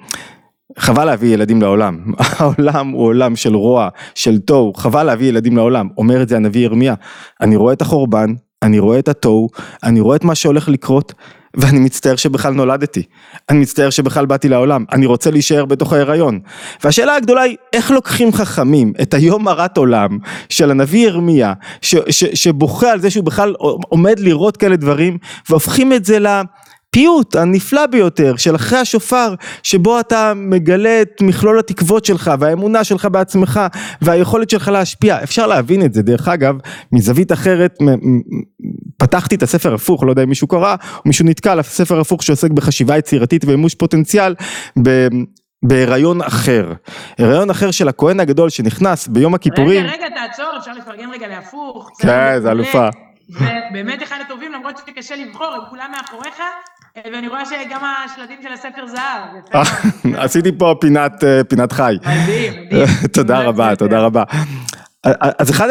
חבל 0.79 1.05
להביא 1.05 1.35
ילדים 1.35 1.63
לעולם, 1.63 1.99
העולם 2.39 2.89
הוא 2.89 3.05
עולם 3.05 3.37
של 3.37 3.55
רוע, 3.55 3.89
של 4.15 4.39
תוהו, 4.39 4.75
חבל 4.75 5.03
להביא 5.03 5.29
ילדים 5.29 5.57
לעולם, 5.57 5.89
אומר 5.99 6.23
את 6.23 6.29
זה 6.29 6.37
הנביא 6.37 6.61
ירמיה, 6.65 6.95
אני 7.41 7.57
רואה 7.57 7.73
את 7.73 7.83
החורבן, 7.83 8.35
אני 8.63 8.79
רואה 8.79 8.99
את 8.99 9.09
התוהו, 9.09 9.49
אני 9.85 10.01
רואה 10.01 10.17
את 10.17 10.25
מה 10.25 10.35
שהולך 10.35 10.69
לקרות, 10.69 11.13
ואני 11.57 11.79
מצטער 11.79 12.17
שבכלל 12.17 12.55
נולדתי, 12.55 13.03
אני 13.49 13.59
מצטער 13.59 13.91
שבכלל 13.91 14.27
באתי 14.27 14.49
לעולם, 14.49 14.85
אני 14.93 15.07
רוצה 15.07 15.31
להישאר 15.31 15.65
בתוך 15.65 15.93
ההיריון. 15.93 16.41
והשאלה 16.85 17.17
הגדולה 17.17 17.43
היא, 17.43 17.57
איך 17.73 17.91
לוקחים 17.91 18.33
חכמים 18.33 18.93
את 19.03 19.15
היום 19.15 19.49
הרת 19.49 19.77
עולם 19.77 20.19
של 20.49 20.71
הנביא 20.71 21.07
ירמיה, 21.07 21.53
ש, 21.83 21.95
ש, 22.11 22.25
שבוכה 22.25 22.93
על 22.93 23.01
זה 23.01 23.11
שהוא 23.11 23.25
בכלל 23.25 23.55
עומד 23.89 24.19
לראות 24.19 24.57
כאלה 24.57 24.77
דברים, 24.77 25.19
והופכים 25.49 25.93
את 25.93 26.05
זה 26.05 26.19
ל... 26.19 26.27
הפיוט 26.97 27.37
הנפלא 27.37 27.87
ביותר 27.87 28.37
של 28.37 28.55
אחרי 28.55 28.79
השופר, 28.79 29.35
שבו 29.63 30.01
אתה 30.01 30.33
מגלה 30.37 31.03
את 31.03 31.23
מכלול 31.23 31.59
התקוות 31.59 32.05
שלך 32.05 32.31
והאמונה 32.41 32.85
שלך 32.85 33.09
בעצמך 33.13 33.61
והיכולת 34.03 34.51
שלך 34.51 34.69
להשפיע. 34.69 35.23
אפשר 35.23 35.47
להבין 35.47 35.85
את 35.85 35.95
זה, 35.95 36.03
דרך 36.03 36.29
אגב, 36.29 36.55
מזווית 36.93 37.33
אחרת, 37.33 37.79
פתחתי 38.97 39.35
את 39.35 39.43
הספר 39.43 39.75
הפוך, 39.75 40.05
לא 40.05 40.11
יודע 40.11 40.23
אם 40.23 40.29
מישהו 40.29 40.49
קרא, 40.49 40.77
או 40.97 41.03
מישהו 41.05 41.25
נתקע 41.25 41.53
על 41.53 41.61
הספר 41.61 42.01
הפוך 42.01 42.23
שעוסק 42.23 42.51
בחשיבה 42.51 42.99
יצירתית 42.99 43.45
ומימוש 43.45 43.75
פוטנציאל. 43.75 44.35
ב... 44.83 45.09
בהיריון 45.63 46.23
אחר, 46.23 46.73
הריון 47.19 47.51
אחר 47.51 47.71
של 47.71 47.89
הכהן 47.89 48.21
הגדול 48.21 48.51
שנכנס 48.51 49.09
ביום 49.09 49.35
הכיפורים. 49.35 49.87
רגע, 49.87 49.93
רגע, 49.93 50.07
תעצור, 50.09 50.47
אפשר 50.59 50.73
לפרגן 50.73 51.11
רגע 51.13 51.29
להפוך. 51.29 51.91
כן, 51.99 52.41
זה 52.41 52.51
אלופה. 52.51 52.89
ובאמת 53.31 54.03
אחד 54.03 54.17
הטובים, 54.27 54.53
למרות 54.53 54.81
שקשה 54.87 55.17
לבחור, 55.17 55.47
הם 55.47 55.61
כולם 55.71 55.93
מאחוריך, 55.97 56.37
ואני 57.13 57.29
רואה 57.29 57.45
שגם 57.47 57.81
השלטים 57.85 58.39
של 58.43 58.53
הספר 58.53 58.87
זהב. 58.87 59.65
עשיתי 60.25 60.53
פה 60.59 60.75
פינת, 60.81 61.25
אה, 61.25 61.45
פינת 61.45 61.73
חי. 61.73 61.97
מדהים, 62.03 62.53
מדהים. 62.67 62.87
תודה 63.17 63.41
רבה, 63.41 63.77
תודה 63.77 64.01
רבה. 64.01 64.23
אז 65.39 65.51
אחד 65.51 65.69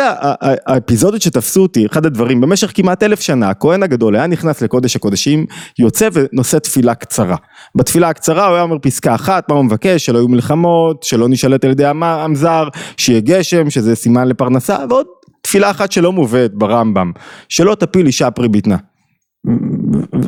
האפיזודות 0.66 1.22
שתפסו 1.22 1.62
אותי, 1.62 1.86
אחד 1.86 2.06
הדברים, 2.06 2.42
במשך 2.42 2.72
כמעט 2.74 3.04
אלף 3.04 3.22
שנה, 3.22 3.50
הכהן 3.50 3.84
הגדול 3.84 4.16
היה 4.16 4.28
נכנס 4.28 4.62
לקודש 4.62 4.96
הקודשים, 4.96 5.46
יוצא 5.80 6.10
ונושא 6.14 6.58
תפילה 6.58 6.96
קצרה. 6.96 7.36
בתפילה 7.76 8.10
הקצרה 8.10 8.48
הוא 8.48 8.54
היה 8.54 8.64
אומר 8.64 8.78
פסקה 8.82 9.16
אחת, 9.16 9.50
מה 9.50 9.56
הוא 9.56 9.66
מבקש, 9.66 10.06
שלא 10.06 10.18
יהיו 10.18 10.28
מלחמות, 10.28 11.04
שלא 11.04 11.30
נשלט 11.30 11.66
על 11.66 11.72
ידי 11.72 11.86
עם 11.86 12.36
זר, 12.36 12.68
שיהיה 12.98 13.20
גשם, 13.20 13.70
שזה 13.70 13.96
סימן 13.96 14.28
לפרנסה, 14.28 14.78
ועוד 14.90 15.06
תפילה 15.42 15.72
אחת 15.72 15.92
שלא 15.92 16.12
מובאת 16.12 16.54
ברמב"ם, 16.54 17.12
שלא 17.50 17.76
תפיל 17.76 18.06
אישה 18.06 18.32
פרי 18.32 18.48
בטנה. 18.48 18.78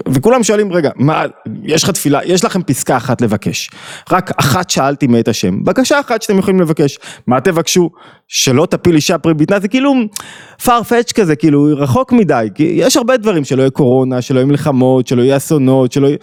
וכולם 0.07 0.43
שואלים 0.43 0.73
רגע 0.73 0.89
מה 0.95 1.25
יש 1.63 1.83
לך 1.83 1.89
תפילה 1.89 2.19
יש 2.25 2.45
לכם 2.45 2.63
פסקה 2.63 2.97
אחת 2.97 3.21
לבקש. 3.21 3.69
רק 4.11 4.31
אחת 4.39 4.69
שאלתי 4.69 5.07
מאת 5.07 5.27
השם 5.27 5.63
בקשה 5.63 5.99
אחת 5.99 6.21
שאתם 6.21 6.37
יכולים 6.37 6.59
לבקש 6.59 6.99
מה 7.27 7.41
תבקשו? 7.41 7.89
שלא 8.27 8.65
תפיל 8.65 8.95
אישה 8.95 9.17
פרי 9.17 9.33
בטנה? 9.33 9.59
זה 9.59 9.67
כאילו 9.67 9.93
farfetch 10.61 11.13
כזה 11.15 11.35
כאילו 11.35 11.67
רחוק 11.77 12.13
מדי 12.13 12.47
כי 12.55 12.63
יש 12.63 12.97
הרבה 12.97 13.17
דברים 13.17 13.43
שלא 13.43 13.61
יהיה 13.61 13.69
קורונה 13.69 14.21
שלא 14.21 14.39
יהיה 14.39 14.45
מלחמות 14.45 15.07
שלא 15.07 15.21
יהיה 15.21 15.37
אסונות 15.37 15.91
שלא 15.91 16.07
יהיה 16.07 16.17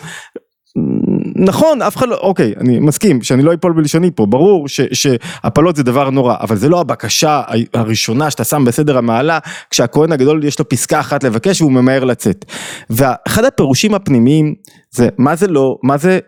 נכון 1.34 1.82
אף 1.82 1.96
אחד 1.96 2.08
לא 2.08 2.16
אוקיי 2.16 2.54
אני 2.60 2.78
מסכים 2.78 3.22
שאני 3.22 3.42
לא 3.42 3.54
אפול 3.54 3.72
בלשוני 3.72 4.10
פה 4.14 4.26
ברור 4.26 4.68
ש, 4.68 4.80
שהפלות 4.92 5.76
זה 5.76 5.82
דבר 5.82 6.10
נורא 6.10 6.36
אבל 6.40 6.56
זה 6.56 6.68
לא 6.68 6.80
הבקשה 6.80 7.42
הראשונה 7.74 8.30
שאתה 8.30 8.44
שם 8.44 8.64
בסדר 8.64 8.98
המעלה 8.98 9.38
כשהכהן 9.70 10.12
הגדול 10.12 10.44
יש 10.44 10.58
לו 10.58 10.68
פסקה 10.68 11.00
אחת 11.00 11.24
לבקש 11.24 11.60
והוא 11.60 11.72
ממהר 11.72 12.04
לצאת. 12.04 12.44
ואחד 12.90 13.44
הפירושים 13.44 13.94
הפנימיים 13.94 14.54
זה 14.90 15.08
מה 15.18 15.36
זה 15.36 15.46
לא 15.46 15.78
מה 15.82 15.96
זה 15.96 16.18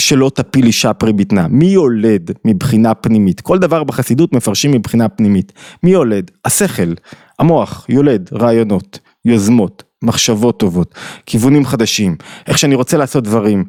שלא 0.00 0.30
תפיל 0.34 0.66
אישה 0.66 0.92
פרי 0.92 1.12
בטנה? 1.12 1.46
מי 1.48 1.66
יולד 1.66 2.30
מבחינה 2.44 2.94
פנימית? 2.94 3.40
כל 3.40 3.58
דבר 3.58 3.84
בחסידות 3.84 4.32
מפרשים 4.32 4.70
מבחינה 4.70 5.08
פנימית. 5.08 5.52
מי 5.82 5.90
יולד? 5.90 6.30
השכל 6.44 6.92
המוח 7.38 7.86
יולד 7.88 8.30
רעיונות 8.32 8.98
יוזמות 9.24 9.82
מחשבות 10.02 10.58
טובות, 10.58 10.94
כיוונים 11.26 11.66
חדשים, 11.66 12.16
איך 12.46 12.58
שאני 12.58 12.74
רוצה 12.74 12.96
לעשות 12.96 13.24
דברים. 13.24 13.64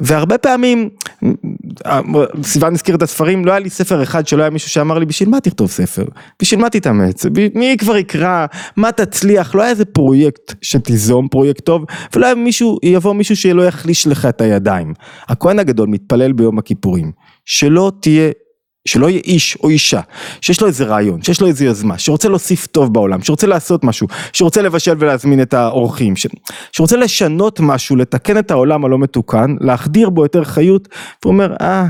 והרבה 0.00 0.38
פעמים, 0.38 0.88
סיוון 2.42 2.74
הזכיר 2.74 2.94
את 2.94 3.02
הספרים, 3.02 3.44
לא 3.44 3.50
היה 3.50 3.60
לי 3.60 3.70
ספר 3.70 4.02
אחד 4.02 4.26
שלא 4.26 4.42
היה 4.42 4.50
מישהו 4.50 4.70
שאמר 4.70 4.98
לי 4.98 5.06
בשביל 5.06 5.28
מה 5.28 5.40
תכתוב 5.40 5.70
ספר? 5.70 6.04
בשביל 6.42 6.60
מה 6.60 6.70
תתאמץ? 6.70 7.26
מי 7.54 7.76
כבר 7.78 7.96
יקרא? 7.96 8.46
מה 8.76 8.92
תצליח? 8.92 9.54
לא 9.54 9.62
היה 9.62 9.70
איזה 9.70 9.84
פרויקט 9.84 10.54
שתיזום, 10.62 11.28
פרויקט 11.28 11.64
טוב, 11.64 11.84
ולא 12.14 12.26
היה 12.26 12.34
מישהו, 12.34 12.78
יבוא 12.82 13.12
מישהו 13.12 13.36
שלא 13.36 13.62
יחליש 13.62 14.06
לך 14.06 14.26
את 14.26 14.40
הידיים. 14.40 14.94
הכהן 15.28 15.58
הגדול 15.58 15.88
מתפלל 15.88 16.32
ביום 16.32 16.58
הכיפורים, 16.58 17.12
שלא 17.44 17.92
תהיה 18.00 18.30
שלא 18.88 19.10
יהיה 19.10 19.20
איש 19.24 19.56
או 19.56 19.68
אישה, 19.68 20.00
שיש 20.40 20.60
לו 20.60 20.66
איזה 20.66 20.84
רעיון, 20.84 21.22
שיש 21.22 21.40
לו 21.40 21.46
איזה 21.46 21.64
יוזמה, 21.64 21.98
שרוצה 21.98 22.28
להוסיף 22.28 22.66
טוב 22.66 22.94
בעולם, 22.94 23.22
שרוצה 23.22 23.46
לעשות 23.46 23.84
משהו, 23.84 24.08
שרוצה 24.32 24.62
לבשל 24.62 24.94
ולהזמין 24.98 25.42
את 25.42 25.54
האורחים, 25.54 26.16
ש... 26.16 26.26
שרוצה 26.72 26.96
לשנות 26.96 27.60
משהו, 27.60 27.96
לתקן 27.96 28.38
את 28.38 28.50
העולם 28.50 28.84
הלא 28.84 28.98
מתוקן, 28.98 29.56
להחדיר 29.60 30.10
בו 30.10 30.22
יותר 30.22 30.44
חיות, 30.44 30.88
והוא 31.22 31.32
אומר, 31.32 31.54
אה, 31.60 31.86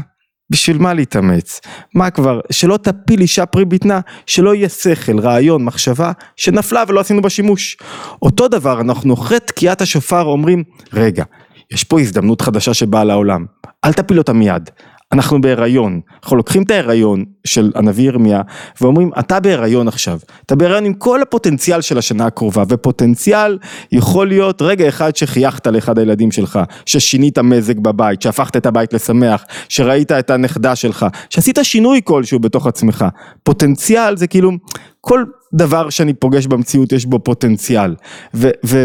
בשביל 0.50 0.78
מה 0.78 0.94
להתאמץ? 0.94 1.60
מה 1.94 2.10
כבר, 2.10 2.40
שלא 2.50 2.76
תפיל 2.76 3.20
אישה 3.20 3.46
פרי 3.46 3.64
בטנה, 3.64 4.00
שלא 4.26 4.54
יהיה 4.54 4.68
שכל, 4.68 5.18
רעיון, 5.18 5.64
מחשבה, 5.64 6.12
שנפלה 6.36 6.84
ולא 6.88 7.00
עשינו 7.00 7.22
בה 7.22 7.30
שימוש. 7.30 7.76
אותו 8.22 8.48
דבר, 8.48 8.80
אנחנו 8.80 9.14
אחרי 9.14 9.40
תקיעת 9.40 9.80
השופר 9.80 10.22
אומרים, 10.22 10.64
רגע, 10.92 11.24
יש 11.72 11.84
פה 11.84 12.00
הזדמנות 12.00 12.42
חדשה 12.42 12.74
שבאה 12.74 13.04
לעולם, 13.04 13.46
אל 13.84 13.92
תפיל 13.92 14.18
אותה 14.18 14.32
מיד, 14.32 14.70
אנחנו 15.12 15.40
בהיריון, 15.40 16.00
אנחנו 16.22 16.36
לוקחים 16.36 16.62
את 16.62 16.70
ההיריון 16.70 17.24
של 17.44 17.72
הנביא 17.74 18.04
ירמיה 18.04 18.42
ואומרים 18.80 19.10
אתה 19.18 19.40
בהיריון 19.40 19.88
עכשיו, 19.88 20.18
אתה 20.46 20.54
בהיריון 20.54 20.84
עם 20.84 20.94
כל 20.94 21.22
הפוטנציאל 21.22 21.80
של 21.80 21.98
השנה 21.98 22.26
הקרובה 22.26 22.62
ופוטנציאל 22.68 23.58
יכול 23.92 24.28
להיות 24.28 24.62
רגע 24.62 24.88
אחד 24.88 25.16
שחייכת 25.16 25.66
לאחד 25.66 25.98
הילדים 25.98 26.32
שלך, 26.32 26.58
ששינית 26.86 27.38
מזג 27.38 27.78
בבית, 27.78 28.22
שהפכת 28.22 28.56
את 28.56 28.66
הבית 28.66 28.92
לשמח, 28.92 29.44
שראית 29.68 30.12
את 30.12 30.30
הנכדה 30.30 30.76
שלך, 30.76 31.06
שעשית 31.30 31.58
שינוי 31.62 32.00
כלשהו 32.04 32.38
בתוך 32.38 32.66
עצמך, 32.66 33.04
פוטנציאל 33.42 34.16
זה 34.16 34.26
כאילו 34.26 34.50
כל 35.00 35.24
דבר 35.54 35.90
שאני 35.90 36.14
פוגש 36.14 36.46
במציאות 36.46 36.92
יש 36.92 37.06
בו 37.06 37.18
פוטנציאל. 37.18 37.94
ו... 38.34 38.48
ו 38.66 38.84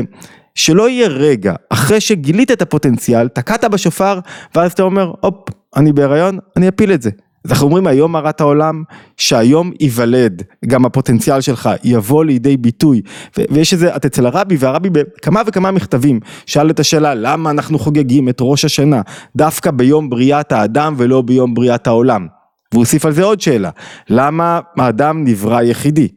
שלא 0.55 0.89
יהיה 0.89 1.07
רגע, 1.07 1.53
אחרי 1.69 2.01
שגילית 2.01 2.51
את 2.51 2.61
הפוטנציאל, 2.61 3.27
תקעת 3.27 3.65
בשופר, 3.65 4.19
ואז 4.55 4.71
אתה 4.71 4.83
אומר, 4.83 5.11
הופ, 5.21 5.49
אני 5.75 5.93
בהיריון, 5.93 6.39
אני 6.57 6.69
אפיל 6.69 6.93
את 6.93 7.01
זה. 7.01 7.09
אז 7.45 7.51
אנחנו 7.51 7.65
אומרים 7.65 7.87
היום 7.87 8.15
הרת 8.15 8.41
העולם, 8.41 8.83
שהיום 9.17 9.71
ייוולד, 9.79 10.43
גם 10.65 10.85
הפוטנציאל 10.85 11.41
שלך 11.41 11.69
יבוא 11.83 12.25
לידי 12.25 12.57
ביטוי, 12.57 13.01
ויש 13.37 13.73
איזה, 13.73 13.95
את 13.95 14.05
אצל 14.05 14.25
הרבי, 14.25 14.55
והרבי 14.59 14.89
בכמה 14.89 15.41
וכמה 15.47 15.71
מכתבים, 15.71 16.19
שאל 16.45 16.69
את 16.69 16.79
השאלה, 16.79 17.15
למה 17.15 17.49
אנחנו 17.49 17.79
חוגגים 17.79 18.29
את 18.29 18.37
ראש 18.41 18.65
השנה, 18.65 19.01
דווקא 19.35 19.71
ביום 19.71 20.09
בריאת 20.09 20.51
האדם 20.51 20.93
ולא 20.97 21.21
ביום 21.21 21.53
בריאת 21.53 21.87
העולם. 21.87 22.27
והוא 22.71 22.81
הוסיף 22.81 23.05
על 23.05 23.11
זה 23.11 23.23
עוד 23.23 23.41
שאלה, 23.41 23.69
למה 24.09 24.59
האדם 24.77 25.23
נברא 25.23 25.61
יחידי? 25.61 26.07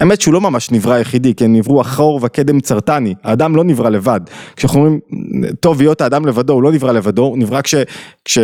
האמת 0.00 0.20
שהוא 0.20 0.34
לא 0.34 0.40
ממש 0.40 0.70
נברא 0.70 0.98
יחידי, 0.98 1.34
כי 1.34 1.44
הם 1.44 1.52
נבראו 1.52 1.80
אחור 1.80 2.20
וקדם 2.22 2.60
צרטני, 2.60 3.14
האדם 3.24 3.56
לא 3.56 3.64
נברא 3.64 3.88
לבד. 3.88 4.20
כשאנחנו 4.56 4.80
אומרים, 4.80 5.00
טוב 5.60 5.80
להיות 5.82 6.00
האדם 6.00 6.26
לבדו, 6.26 6.52
הוא 6.52 6.62
לא 6.62 6.72
נברא 6.72 6.92
לבדו, 6.92 7.22
הוא 7.22 7.38
נברא 7.38 7.62
כש... 7.62 7.74
כש... 8.24 8.38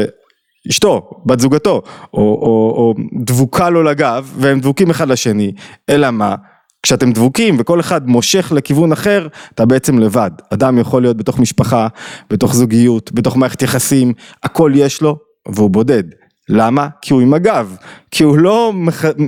אשתו, 0.71 1.11
בת 1.27 1.41
זוגתו, 1.41 1.83
או, 2.15 2.19
או, 2.19 2.75
או 2.77 2.95
דבוקה 3.25 3.71
לו 3.71 3.83
לגב, 3.83 4.33
והם 4.37 4.61
דבוקים 4.61 4.91
אחד 4.91 5.09
לשני, 5.09 5.53
אלא 5.91 6.11
מה? 6.11 6.35
כשאתם 6.83 7.13
דבוקים 7.13 7.57
וכל 7.59 7.81
אחד 7.81 8.09
מושך 8.09 8.53
לכיוון 8.57 8.93
אחר, 8.93 9.29
אתה 9.55 9.65
בעצם 9.65 9.99
לבד. 9.99 10.31
אדם 10.51 10.79
יכול 10.79 11.03
להיות 11.03 11.17
בתוך 11.17 11.39
משפחה, 11.39 11.89
בתוך 12.31 12.55
זוגיות, 12.55 13.13
בתוך 13.13 13.37
מערכת 13.37 13.63
יחסים, 13.63 14.13
הכל 14.43 14.73
יש 14.75 15.03
לו, 15.03 15.17
והוא 15.49 15.71
בודד. 15.71 16.05
למה? 16.49 16.89
כי 17.03 17.13
הוא 17.13 17.21
עם 17.21 17.35
הגב, 17.35 17.77
כי 18.11 18.25
הוא 18.25 18.39
לא, 18.39 18.73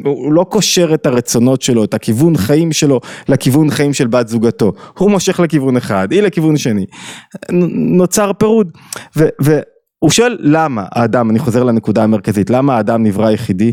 הוא 0.04 0.32
לא 0.32 0.44
קושר 0.50 0.94
את 0.94 1.06
הרצונות 1.06 1.62
שלו, 1.62 1.84
את 1.84 1.94
הכיוון 1.94 2.36
חיים 2.36 2.72
שלו 2.72 3.00
לכיוון 3.28 3.70
חיים 3.70 3.92
של 3.92 4.06
בת 4.06 4.28
זוגתו, 4.28 4.72
הוא 4.98 5.10
מושך 5.10 5.40
לכיוון 5.40 5.76
אחד, 5.76 6.12
היא 6.12 6.22
לכיוון 6.22 6.56
שני, 6.56 6.86
נוצר 7.72 8.32
פירוד, 8.32 8.72
ו, 9.16 9.28
והוא 9.40 10.10
שואל 10.10 10.36
למה 10.40 10.84
האדם, 10.92 11.30
אני 11.30 11.38
חוזר 11.38 11.62
לנקודה 11.64 12.04
המרכזית, 12.04 12.50
למה 12.50 12.76
האדם 12.76 13.02
נברא 13.02 13.30
יחידי? 13.30 13.72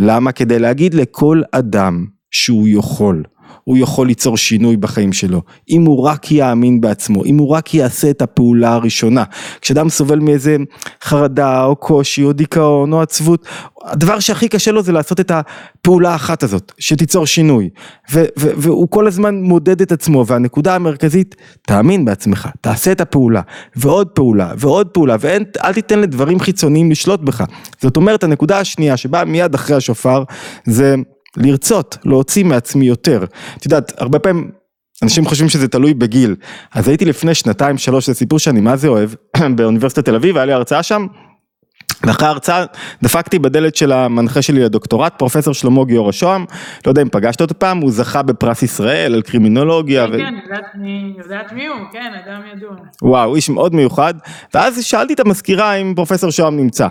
למה? 0.00 0.32
כדי 0.32 0.58
להגיד 0.58 0.94
לכל 0.94 1.42
אדם 1.52 2.06
שהוא 2.30 2.68
יכול, 2.68 3.22
הוא 3.64 3.78
יכול 3.78 4.06
ליצור 4.06 4.36
שינוי 4.36 4.76
בחיים 4.76 5.12
שלו, 5.12 5.42
אם 5.70 5.86
הוא 5.86 6.02
רק 6.02 6.32
יאמין 6.32 6.80
בעצמו, 6.80 7.24
אם 7.24 7.38
הוא 7.38 7.48
רק 7.48 7.74
יעשה 7.74 8.10
את 8.10 8.22
הפעולה 8.22 8.74
הראשונה. 8.74 9.24
כשאדם 9.60 9.88
סובל 9.88 10.18
מאיזה 10.18 10.56
חרדה 11.02 11.64
או 11.64 11.76
קושי 11.76 12.24
או 12.24 12.32
דיכאון 12.32 12.92
או 12.92 13.02
עצבות, 13.02 13.46
הדבר 13.84 14.20
שהכי 14.20 14.48
קשה 14.48 14.72
לו 14.72 14.82
זה 14.82 14.92
לעשות 14.92 15.20
את 15.20 15.30
הפעולה 15.30 16.10
האחת 16.10 16.42
הזאת, 16.42 16.72
שתיצור 16.78 17.26
שינוי. 17.26 17.68
ו- 18.12 18.24
ו- 18.38 18.50
והוא 18.56 18.88
כל 18.90 19.06
הזמן 19.06 19.34
מודד 19.34 19.80
את 19.80 19.92
עצמו, 19.92 20.26
והנקודה 20.26 20.74
המרכזית, 20.74 21.36
תאמין 21.66 22.04
בעצמך, 22.04 22.48
תעשה 22.60 22.92
את 22.92 23.00
הפעולה, 23.00 23.40
ועוד 23.76 24.08
פעולה, 24.08 24.52
ועוד 24.56 24.88
פעולה, 24.88 25.16
ואל 25.20 25.72
תיתן 25.74 25.98
לדברים 25.98 26.40
חיצוניים 26.40 26.90
לשלוט 26.90 27.20
בך. 27.20 27.44
זאת 27.80 27.96
אומרת, 27.96 28.24
הנקודה 28.24 28.58
השנייה 28.58 28.96
שבאה 28.96 29.24
מיד 29.24 29.54
אחרי 29.54 29.76
השופר, 29.76 30.24
זה 30.64 30.94
לרצות, 31.36 31.98
להוציא 32.04 32.44
מעצמי 32.44 32.86
יותר. 32.86 33.24
את 33.56 33.64
יודעת, 33.64 33.92
הרבה 33.98 34.18
פעמים 34.18 34.50
אנשים 35.02 35.24
חושבים 35.26 35.48
שזה 35.48 35.68
תלוי 35.68 35.94
בגיל. 35.94 36.36
אז 36.74 36.88
הייתי 36.88 37.04
לפני 37.04 37.34
שנתיים 37.34 37.78
שלוש, 37.78 38.06
זה 38.06 38.14
סיפור 38.14 38.38
שאני 38.38 38.60
מה 38.60 38.76
זה 38.76 38.88
אוהב, 38.88 39.10
באוניברסיטת 39.56 40.04
תל 40.04 40.14
אביב, 40.14 40.36
היה 40.36 40.46
לי 40.46 40.52
הרצאה 40.52 40.82
שם, 40.82 41.06
ואחרי 42.06 42.26
ההרצאה 42.26 42.64
דפקתי 43.02 43.38
בדלת 43.38 43.76
של 43.76 43.92
המנחה 43.92 44.42
שלי 44.42 44.60
לדוקטורט, 44.60 45.18
פרופסור 45.18 45.54
שלמה 45.54 45.84
גיורא 45.84 46.12
שוהם, 46.12 46.44
לא 46.86 46.90
יודע 46.90 47.02
אם 47.02 47.08
פגשת 47.08 47.40
אותו 47.40 47.58
פעם, 47.58 47.78
הוא 47.78 47.90
זכה 47.90 48.22
בפרס 48.22 48.62
ישראל 48.62 49.14
על 49.14 49.22
קרימינולוגיה. 49.22 50.06
כן, 50.06 50.12
ו... 50.12 50.18
כן, 50.18 50.54
אני 50.74 51.14
יודעת 51.18 51.52
מי 51.52 51.66
הוא, 51.66 51.76
כן, 51.92 52.12
אדם 52.24 52.40
ידוע. 52.56 52.70
וואו, 53.02 53.36
איש 53.36 53.48
מאוד 53.50 53.74
מיוחד, 53.74 54.14
ואז 54.54 54.84
שאלתי 54.84 55.14
את 55.14 55.20
המזכירה 55.20 55.74
אם 55.74 55.92
פרופסור 55.96 56.30
שוהם 56.30 56.56
נמצא. 56.56 56.88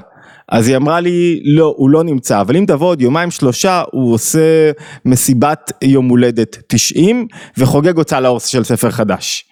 אז 0.51 0.67
היא 0.67 0.77
אמרה 0.77 0.99
לי, 0.99 1.41
לא, 1.43 1.73
הוא 1.77 1.89
לא 1.89 2.03
נמצא, 2.03 2.41
אבל 2.41 2.57
אם 2.57 2.65
תבוא 2.67 2.87
עוד 2.87 3.01
יומיים 3.01 3.31
שלושה, 3.31 3.83
הוא 3.91 4.13
עושה 4.13 4.71
מסיבת 5.05 5.71
יום 5.83 6.09
הולדת 6.09 6.57
90, 6.67 7.27
וחוגג 7.57 7.97
הוצאה 7.97 8.19
לאור 8.19 8.39
של 8.39 8.63
ספר 8.63 8.91
חדש. 8.91 9.45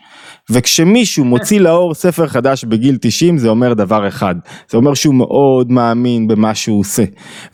וכשמישהו 0.52 1.26
מוציא 1.26 1.60
לאור 1.60 1.94
ספר 1.94 2.28
חדש 2.28 2.64
בגיל 2.64 2.98
90 3.02 3.38
זה 3.38 3.50
אומר 3.50 3.74
דבר 3.74 4.08
אחד, 4.08 4.36
זה 4.70 4.78
אומר 4.78 4.94
שהוא 4.94 5.16
מאוד 5.16 5.72
מאמין 5.72 6.28
במה 6.28 6.56
שהוא 6.56 6.80
עושה, 6.80 7.04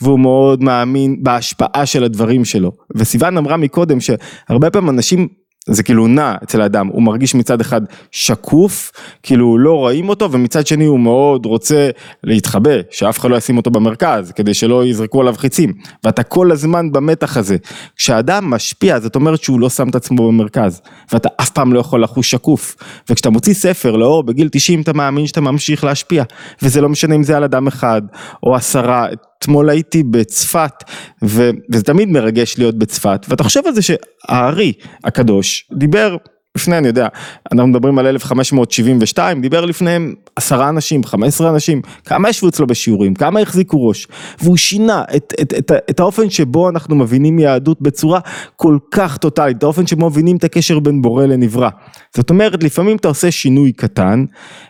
והוא 0.01 0.19
מאוד 0.19 0.63
מאמין 0.63 1.23
בהשפעה 1.23 1.85
של 1.85 2.03
הדברים 2.03 2.45
שלו, 2.45 2.71
וסיוון 2.95 3.37
אמרה 3.37 3.57
מקודם 3.57 3.97
שהרבה 3.99 4.69
פעמים 4.69 4.89
אנשים 4.89 5.27
זה 5.69 5.83
כאילו 5.83 6.07
נע 6.07 6.35
אצל 6.43 6.61
האדם, 6.61 6.87
הוא 6.87 7.03
מרגיש 7.03 7.35
מצד 7.35 7.61
אחד 7.61 7.81
שקוף, 8.11 8.91
כאילו 9.23 9.57
לא 9.57 9.73
רואים 9.73 10.09
אותו, 10.09 10.31
ומצד 10.31 10.67
שני 10.67 10.85
הוא 10.85 10.99
מאוד 10.99 11.45
רוצה 11.45 11.89
להתחבא, 12.23 12.71
שאף 12.91 13.19
אחד 13.19 13.29
לא 13.29 13.35
ישים 13.35 13.57
אותו 13.57 13.71
במרכז, 13.71 14.31
כדי 14.31 14.53
שלא 14.53 14.85
יזרקו 14.85 15.21
עליו 15.21 15.35
חיצים, 15.37 15.73
ואתה 16.03 16.23
כל 16.23 16.51
הזמן 16.51 16.91
במתח 16.91 17.37
הזה. 17.37 17.57
כשאדם 17.95 18.49
משפיע, 18.49 18.99
זאת 18.99 19.15
אומרת 19.15 19.43
שהוא 19.43 19.59
לא 19.59 19.69
שם 19.69 19.89
את 19.89 19.95
עצמו 19.95 20.27
במרכז, 20.27 20.81
ואתה 21.11 21.29
אף 21.41 21.49
פעם 21.49 21.73
לא 21.73 21.79
יכול 21.79 22.03
לחוש 22.03 22.31
שקוף, 22.31 22.75
וכשאתה 23.09 23.29
מוציא 23.29 23.53
ספר 23.53 23.95
לאור 23.95 24.23
בגיל 24.23 24.49
90 24.51 24.81
אתה 24.81 24.93
מאמין 24.93 25.27
שאתה 25.27 25.41
ממשיך 25.41 25.83
להשפיע, 25.83 26.23
וזה 26.61 26.81
לא 26.81 26.89
משנה 26.89 27.15
אם 27.15 27.23
זה 27.23 27.37
על 27.37 27.43
אדם 27.43 27.67
אחד, 27.67 28.01
או 28.43 28.55
עשרה, 28.55 29.07
אתמול 29.45 29.69
הייתי 29.69 30.03
בצפת, 30.03 30.83
ו, 31.23 31.49
וזה 31.69 31.83
תמיד 31.83 32.09
מרגש 32.09 32.57
להיות 32.57 32.77
בצפת, 32.77 33.25
ואתה 33.29 33.43
חושב 33.43 33.61
על 33.65 33.75
זה 33.75 33.81
שהארי 33.81 34.73
הקדוש 35.03 35.69
דיבר 35.73 36.17
לפני, 36.55 36.77
אני 36.77 36.87
יודע, 36.87 37.07
אנחנו 37.51 37.67
מדברים 37.67 37.99
על 37.99 38.07
1572, 38.07 39.41
דיבר 39.41 39.65
לפניהם 39.65 40.13
עשרה 40.35 40.69
אנשים, 40.69 41.03
חמש 41.03 41.27
עשרה 41.27 41.49
אנשים, 41.49 41.81
כמה 42.05 42.29
ישבו 42.29 42.49
אצלו 42.49 42.67
בשיעורים, 42.67 43.13
כמה 43.13 43.39
החזיקו 43.39 43.87
ראש, 43.87 44.07
והוא 44.41 44.57
שינה 44.57 45.03
את, 45.15 45.33
את, 45.41 45.53
את, 45.53 45.71
את 45.89 45.99
האופן 45.99 46.29
שבו 46.29 46.69
אנחנו 46.69 46.95
מבינים 46.95 47.39
יהדות 47.39 47.81
בצורה 47.81 48.19
כל 48.55 48.77
כך 48.91 49.17
טוטאלית, 49.17 49.57
את 49.57 49.63
האופן 49.63 49.87
שבו 49.87 50.09
מבינים 50.09 50.37
את 50.37 50.43
הקשר 50.43 50.79
בין 50.79 51.01
בורא 51.01 51.25
לנברא. 51.25 51.69
זאת 52.15 52.29
אומרת, 52.29 52.63
לפעמים 52.63 52.97
אתה 52.97 53.07
עושה 53.07 53.31
שינוי 53.31 53.71
קטן, 53.71 54.25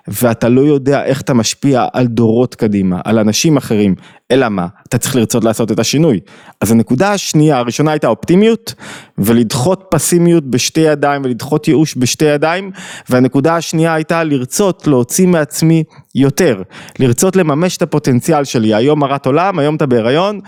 ואתה 0.08 0.50
לא 0.50 0.62
יודע 0.62 1.04
איך 1.04 1.22
אתה 1.22 1.34
משפיע 1.34 1.86
על 1.94 2.08
דורות 2.08 2.56
קדימה, 2.56 3.02
על 3.04 3.20
אנשים 3.20 3.58
אחרים, 3.58 3.96
אלא 4.32 4.50
מה? 4.50 4.68
אתה 4.88 4.98
צריך 4.98 5.16
לרצות 5.16 5.44
לעשות 5.44 5.72
את 5.72 5.80
השינוי. 5.80 6.20
אז 6.62 6.72
הנקודה 6.72 7.12
השנייה, 7.12 7.58
הראשונה 7.58 7.92
הייתה 7.92 8.08
אופטימיות, 8.08 8.74
ולדחות 9.18 9.86
פסימיות 9.92 10.44
בשתי 10.50 10.82
ידיים, 10.82 11.22
ולדחות 11.26 11.68
ייאוש 11.76 11.98
בשתי 11.98 12.26
ידיים, 12.26 12.72
והנקודה 13.10 13.56
השנייה 13.56 13.94
הייתה 13.94 14.24
לרצות 14.24 14.88
להוציא 14.88 15.28
מעצמי 15.28 15.84
יותר, 16.16 16.62
לרצות 17.00 17.36
לממש 17.36 17.78
את 17.78 17.82
הפוטנציאל 17.82 18.44
שלי, 18.44 18.74
היום 18.74 19.04
הרת 19.04 19.26
עולם, 19.26 19.60
היום 19.60 19.76
אתה 19.76 19.86
בהיריון, 19.86 20.40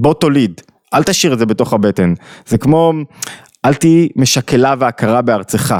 בוא 0.00 0.14
תוליד, 0.14 0.60
אל 0.94 1.02
תשאיר 1.02 1.32
את 1.32 1.38
זה 1.38 1.46
בתוך 1.46 1.72
הבטן, 1.72 2.14
זה 2.46 2.58
כמו, 2.58 2.92
אל 3.64 3.74
תהי 3.74 4.08
משקלה 4.16 4.74
והכרה 4.78 5.22
בארצך. 5.22 5.74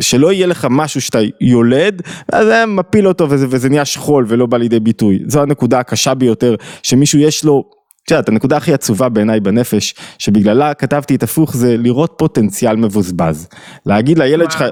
שלא 0.00 0.32
יהיה 0.32 0.46
לך 0.46 0.66
משהו 0.70 1.00
שאתה 1.00 1.18
יולד, 1.40 2.02
ואז 2.32 2.46
זה 2.46 2.66
מפיל 2.66 3.08
אותו 3.08 3.30
וזה, 3.30 3.46
וזה 3.50 3.68
נהיה 3.68 3.84
שכול 3.84 4.24
ולא 4.28 4.46
בא 4.46 4.56
לידי 4.56 4.80
ביטוי. 4.80 5.18
זו 5.26 5.42
הנקודה 5.42 5.78
הקשה 5.78 6.14
ביותר, 6.14 6.54
שמישהו 6.82 7.18
יש 7.18 7.44
לו, 7.44 7.64
את 8.08 8.12
יודעת, 8.12 8.28
הנקודה 8.28 8.56
הכי 8.56 8.74
עצובה 8.74 9.08
בעיניי 9.08 9.40
בנפש, 9.40 9.94
שבגללה 10.18 10.74
כתבתי 10.74 11.14
את 11.14 11.22
הפוך, 11.22 11.56
זה 11.56 11.76
לראות 11.76 12.14
פוטנציאל 12.18 12.76
מבוזבז. 12.76 13.48
להגיד 13.86 14.18
לילד 14.18 14.50
שלך, 14.50 14.64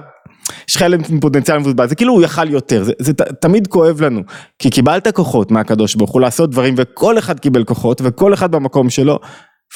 יש 0.68 0.76
לך 0.76 0.82
ילד 0.82 1.06
עם 1.10 1.20
פוטנציאל 1.20 1.58
מבוזבז, 1.58 1.88
זה 1.88 1.94
כאילו 1.94 2.12
הוא 2.12 2.22
יכל 2.22 2.50
יותר, 2.50 2.82
זה, 2.84 2.92
זה 2.98 3.12
תמיד 3.40 3.66
כואב 3.66 4.00
לנו, 4.00 4.20
כי 4.58 4.70
קיבלת 4.70 5.08
כוחות 5.08 5.50
מהקדוש 5.50 5.94
ברוך 5.94 6.10
הוא 6.10 6.20
לעשות 6.20 6.50
דברים, 6.50 6.74
וכל 6.76 7.18
אחד 7.18 7.40
קיבל 7.40 7.64
כוחות, 7.64 8.00
וכל 8.04 8.34
אחד 8.34 8.50
במקום 8.52 8.90
שלו, 8.90 9.18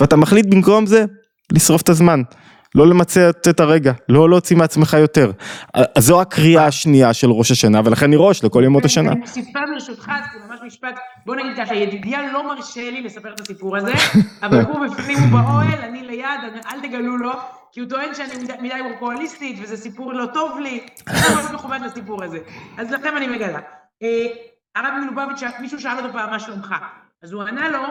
ואתה 0.00 0.16
מחליט 0.16 0.46
במקום 0.46 0.86
זה, 0.86 1.04
לשרוף 1.52 1.82
את 1.82 1.88
הזמן. 1.88 2.22
לא 2.74 2.86
למצע 2.86 3.30
את 3.30 3.60
הרגע, 3.60 3.92
לא 4.08 4.28
להוציא 4.28 4.56
מעצמך 4.56 4.96
יותר. 5.00 5.30
אז 5.74 6.04
זו 6.04 6.20
הקריאה 6.20 6.66
השנייה 6.66 7.12
של 7.12 7.30
ראש 7.30 7.50
השנה, 7.50 7.80
ולכן 7.84 8.06
אני 8.06 8.16
ראש 8.18 8.44
לכל 8.44 8.62
ימות 8.64 8.84
השנה. 8.84 9.12
אני 9.12 9.20
מוסיפה 9.20 9.58
ברשותך, 9.74 10.10
ממש 10.70 10.76
משפט, 10.76 10.98
בוא 11.26 11.36
נגיד 11.36 11.56
ככה, 11.56 11.74
ידידיה 11.74 12.32
לא 12.32 12.48
מרשה 12.48 12.90
לי 12.90 13.02
לספר 13.02 13.34
את 13.34 13.40
הסיפור 13.40 13.76
הזה, 13.76 13.92
אבל 14.42 14.60
הוא 14.60 14.86
בפנים, 14.86 15.18
הוא 15.18 15.30
באוהל, 15.30 15.80
אני 15.82 16.02
ליד, 16.02 16.40
אל 16.66 16.80
תגלו 16.80 17.16
לו, 17.16 17.32
כי 17.72 17.80
הוא 17.80 17.88
טוען 17.88 18.14
שאני 18.14 18.34
מדי 18.60 18.80
וורקואליסטית, 18.82 19.58
וזה 19.62 19.76
סיפור 19.76 20.12
לא 20.12 20.26
טוב 20.26 20.58
לי, 20.58 20.86
אני 21.06 21.18
ממש 21.34 21.50
מכובד 21.52 21.80
לסיפור 21.82 22.24
הזה. 22.24 22.38
אז 22.78 22.90
לכם 22.90 23.16
אני 23.16 23.26
מגלה. 23.26 23.60
הרב 24.74 24.94
מלובביץ', 25.00 25.42
מישהו 25.60 25.80
שאל 25.80 25.96
אותו 25.98 26.12
פעם 26.12 26.30
מה 26.30 26.40
שלומך, 26.40 26.74
אז 27.22 27.32
הוא 27.32 27.42
ענה 27.42 27.68
לו, 27.68 27.82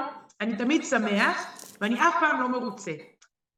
אני 0.41 0.55
תמיד 0.55 0.83
שמח, 0.83 1.57
ואני 1.81 2.01
אף 2.01 2.15
פעם 2.19 2.41
לא 2.41 2.49
מרוצה. 2.49 2.91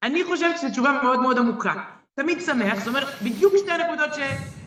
אני 0.03 0.23
חושבת 0.23 0.57
שזו 0.57 0.69
תשובה 0.69 0.99
מאוד 1.03 1.19
מאוד 1.19 1.37
עמוקה. 1.37 1.73
תמיד 2.15 2.41
שמח, 2.41 2.79
זאת 2.79 2.87
אומרת, 2.87 3.07
בדיוק 3.21 3.53
שתי 3.57 3.71
הנקודות 3.71 4.09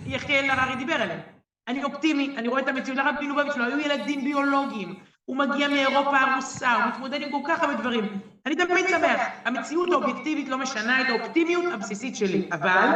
שיחיאל 0.07 0.51
הררי 0.51 0.77
דיבר 0.77 0.95
עליהן. 0.95 1.34
אני 1.69 1.85
אופטימי, 1.85 2.35
אני 2.37 2.49
רואה 2.49 2.61
את 2.63 2.69
המציאות, 2.69 2.99
הרב 2.99 3.15
מלובביץ' 3.21 3.57
לא 3.57 3.65
היו 3.65 3.79
ילדים 3.79 4.25
ביולוגיים, 4.25 4.95
הוא 5.25 5.37
מגיע 5.37 5.69
מאירופה 5.69 6.19
הרוסה, 6.21 6.75
הוא 6.75 6.85
מתמודד 6.85 7.23
עם 7.23 7.31
כל 7.31 7.39
כך 7.49 7.63
הרבה 7.63 7.75
דברים. 7.75 8.19
אני 8.47 8.55
תמיד 8.55 8.89
שמח, 8.89 9.21
המציאות 9.45 9.93
האובייקטיבית 9.93 10.49
לא 10.49 10.59
משנה 10.59 11.01
את 11.01 11.07
האופטימיות 11.09 11.65
הבסיסית 11.73 12.17
שלי, 12.17 12.49
אבל 12.53 12.89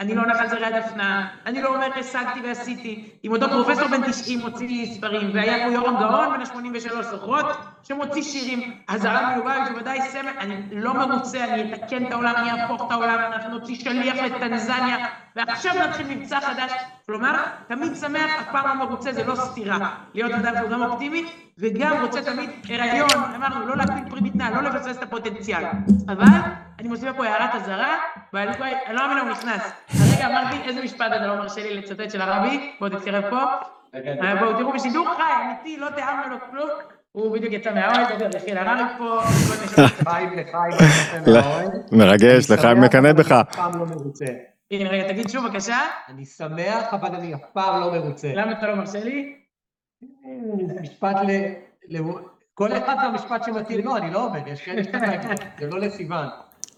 אני 0.00 0.14
לא 0.14 0.26
נחל 0.26 0.48
זרי 0.48 0.66
הדפנה, 0.66 1.28
אני 1.46 1.62
לא 1.62 1.74
אומר 1.74 1.86
השגתי 2.00 2.40
ועשיתי, 2.44 3.10
אם 3.24 3.32
אותו 3.32 3.48
פרופסור 3.48 3.88
בן 3.88 4.10
90 4.10 4.38
מוציא 4.40 4.94
ספרים, 4.94 5.30
והיה 5.34 5.66
פה 5.66 5.72
יורם 5.72 5.96
גאון 5.98 6.28
בן 6.34 6.40
ה-83 6.40 7.16
רוט 7.16 7.46
שמוציא 7.82 8.22
שירים, 8.22 8.72
אז 8.88 9.04
הרב 9.04 9.22
מלובביץ' 9.34 9.68
הוא 9.70 9.78
ודאי 9.78 10.02
סמל, 10.02 10.30
אני 10.38 10.56
לא 10.72 10.94
מרוצה, 10.94 11.44
אני 11.44 11.74
אתקן 11.74 12.06
את 12.06 12.12
העולם, 12.12 12.34
אני 12.36 12.50
אהפוך 12.50 12.86
את 12.86 12.92
העולם, 12.92 13.18
אנחנו 13.32 13.58
נוציא 13.58 13.74
שליח 13.74 14.16
לטנזניה, 14.16 15.06
ועכשיו 15.36 15.74
נתחיל 15.88 16.06
מבצע 16.16 16.40
חדש, 16.40 16.72
כלומר, 17.06 17.42
תמיד 17.68 17.96
שמח, 17.96 18.30
אף 18.40 18.52
פעם 18.52 18.68
לא 18.68 18.86
מרוצה, 18.86 19.12
זה 19.12 19.24
לא 19.24 19.34
סתירה, 19.34 19.78
להיות 20.14 20.32
אדם 20.32 20.54
שהוא 20.58 20.70
גם 20.70 20.82
אופטימי, 20.82 21.24
וגם 21.58 22.02
רוצה 22.02 22.22
תמיד 22.22 22.50
הריון, 22.68 23.34
אמרנו, 23.36 23.66
לא 23.66 23.76
להקפיד 23.76 24.08
פרי 24.10 24.20
בטנה, 24.20 24.50
לא 24.50 24.70
לפספס 24.70 24.96
את 24.96 25.02
הפוטנציאל, 25.02 25.64
אבל 26.08 26.24
אני 26.78 26.88
מוסיפה 26.88 27.12
פה 27.12 27.26
הערת 27.26 27.54
אזהרה, 27.54 27.96
ואני 28.32 28.50
לא 28.88 29.08
מאמינה, 29.08 29.20
הוא 29.22 29.30
נכנס. 29.30 29.72
הרגע 30.00 30.26
אמרתי, 30.26 30.56
איזה 30.68 30.82
משפט 30.82 31.06
אתה 31.16 31.26
לא 31.26 31.36
מרשה 31.36 31.62
לי 31.62 31.74
לצטט 31.74 32.10
של 32.10 32.20
הרבי, 32.20 32.72
בוא 32.80 32.88
תתקרב 32.88 33.24
פה. 33.30 33.40
בואו 34.40 34.58
תראו 34.58 34.72
בשידור 34.72 35.08
חי, 35.16 35.22
אמיתי, 35.44 35.76
לא 35.76 35.90
תיאמנו 35.90 36.30
לו 36.30 36.36
כלום. 36.50 36.70
הוא 37.12 37.32
בדיוק 37.32 37.52
יצא 37.52 37.74
מהאוהל, 37.74 38.16
דבר 38.16 38.28
לכי 38.34 38.54
לרבי 38.54 38.82
פה. 38.98 39.20
לחיים, 39.78 40.30
לחיים, 40.32 41.70
מרגש, 41.92 42.50
לחיים 42.50 42.80
מקנא 42.80 43.12
בך. 43.12 43.32
לא 43.32 43.82
הנה 44.70 44.90
רגע, 44.90 45.08
תגיד 45.08 45.28
שוב 45.28 45.46
בבקשה. 45.46 45.78
אני 46.08 46.24
שמח, 46.24 46.94
אבל 46.94 47.14
אני 47.14 47.34
אף 47.34 47.40
פעם 47.52 47.80
לא 47.80 47.92
מרוצה. 47.92 48.32
למה 48.34 48.52
אתה 48.52 48.66
לא 48.66 48.74
מרשה 48.74 49.04
לי? 49.04 49.36
זה 50.66 50.80
משפט 50.82 51.16
ל... 51.88 51.98
כל 52.54 52.72
אחד 52.72 52.96
זה 53.00 53.06
המשפט 53.06 53.44
שמתאים 53.44 53.84
לו, 53.84 53.96
אני 53.96 54.10
לא 54.10 54.24
אומר, 54.24 54.48
יש 54.48 54.62
כאלה 54.62 54.84
שאתה 54.84 54.98
זה 55.58 55.66
לא 55.66 55.78
לסיוון. 55.78 56.26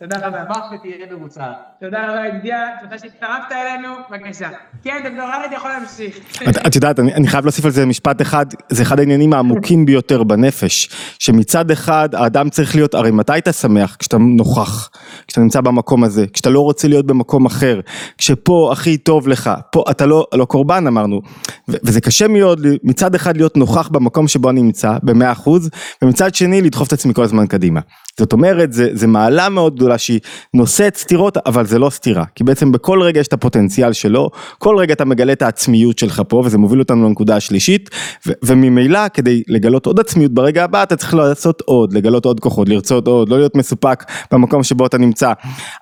תודה 0.01 0.27
רבה. 0.27 0.43
אשמח 0.43 0.73
ותהיה 0.75 1.17
מרוצה. 1.19 1.45
תודה 1.81 2.09
רבה, 2.09 2.27
ידידיה, 2.27 2.59
תודה 2.83 2.99
שהצטרפת 2.99 3.53
אלינו, 3.53 3.89
בבקשה. 4.11 4.49
כן, 4.85 4.97
דוקטור 5.05 5.25
ארד 5.25 5.53
יכול 5.53 5.71
להמשיך. 5.71 6.19
את 6.67 6.75
יודעת, 6.75 6.99
אני 6.99 7.27
חייב 7.29 7.45
להוסיף 7.45 7.65
על 7.65 7.71
זה 7.71 7.87
משפט 7.87 8.23
אחד, 8.23 8.47
זה 8.69 8.83
אחד 8.83 8.99
העניינים 8.99 9.33
העמוקים 9.33 9.87
ביותר 9.87 10.23
בנפש, 10.23 10.89
שמצד 11.19 11.71
אחד 11.71 12.15
האדם 12.15 12.51
צריך 12.51 12.75
להיות, 12.75 12.95
הרי 12.95 13.11
מתי 13.11 13.39
אתה 13.39 13.53
שמח? 13.53 13.97
כשאתה 13.99 14.19
נוכח, 14.19 14.91
כשאתה 15.27 15.41
נמצא 15.41 15.61
במקום 15.61 16.05
הזה, 16.05 16.27
כשאתה 16.33 16.51
לא 16.51 16.61
רוצה 16.61 16.89
להיות 16.89 17.07
במקום 17.07 17.47
אחר, 17.47 17.81
כשפה 18.19 18.69
הכי 18.73 18.97
טוב 18.97 19.29
לך, 19.29 19.51
פה 19.73 19.85
אתה 19.91 20.07
לא, 20.07 20.27
לא 20.35 20.45
קורבן 20.45 20.87
אמרנו, 20.87 21.21
וזה 21.69 22.01
קשה 22.01 22.29
מאוד 22.29 22.67
מצד 22.83 23.15
אחד 23.15 23.37
להיות 23.37 23.57
נוכח 23.57 23.89
במקום 23.89 24.29
שבו 24.29 24.51
אני 24.51 24.63
נמצא, 24.63 24.97
במאה 25.03 25.33
אחוז, 25.33 25.71
ומצד 26.03 26.35
שני 26.35 26.63
לדחוף 26.63 26.89
את 26.89 26.93
עצמי 26.93 27.15
כל 27.15 27.23
הזמן 27.23 27.47
קדימה. 27.47 27.81
זאת 28.19 28.33
אומרת, 28.33 28.73
זה, 28.73 28.89
זה 28.93 29.07
מעלה 29.07 29.49
מאוד 29.49 29.83
גדולה 29.87 29.99
שהיא 29.99 30.21
נושאת 30.55 30.97
סתירות, 30.97 31.37
אבל 31.47 31.67
זה 31.67 31.79
לא 31.79 31.91
סתירה, 31.91 32.25
כי 32.35 32.45
בעצם 32.45 32.73
בכל 32.73 33.03
רגע 33.03 33.21
יש 33.21 33.29
את 33.29 33.33
הפוטנציאל 33.33 33.93
שלו, 33.93 34.31
כל 34.59 34.77
רגע 34.79 34.93
אתה 34.93 35.05
מגלה 35.05 35.33
את 35.33 35.43
העצמיות 35.43 35.99
שלך 35.99 36.23
פה, 36.29 36.43
וזה 36.45 36.59
מוביל 36.59 36.79
אותנו 36.79 37.09
לנקודה 37.09 37.37
השלישית, 37.37 37.91
ו- 38.27 38.33
וממילא 38.45 39.09
כדי 39.09 39.43
לגלות 39.49 39.87
עוד 39.87 40.01
עצמיות 40.01 40.33
ברגע 40.33 40.65
הבא, 40.65 40.83
אתה 40.83 40.97
צריך 40.97 41.15
לעשות 41.15 41.63
עוד, 41.65 41.93
לגלות 41.93 42.25
עוד 42.25 42.41
כוחות, 42.41 42.69
לרצות 42.69 43.07
עוד, 43.07 43.29
לא 43.29 43.39
להיות 43.39 43.57
מסופק 43.57 44.05
במקום 44.33 44.63
שבו 44.63 44.87
אתה 44.87 44.99
נמצא. 44.99 45.33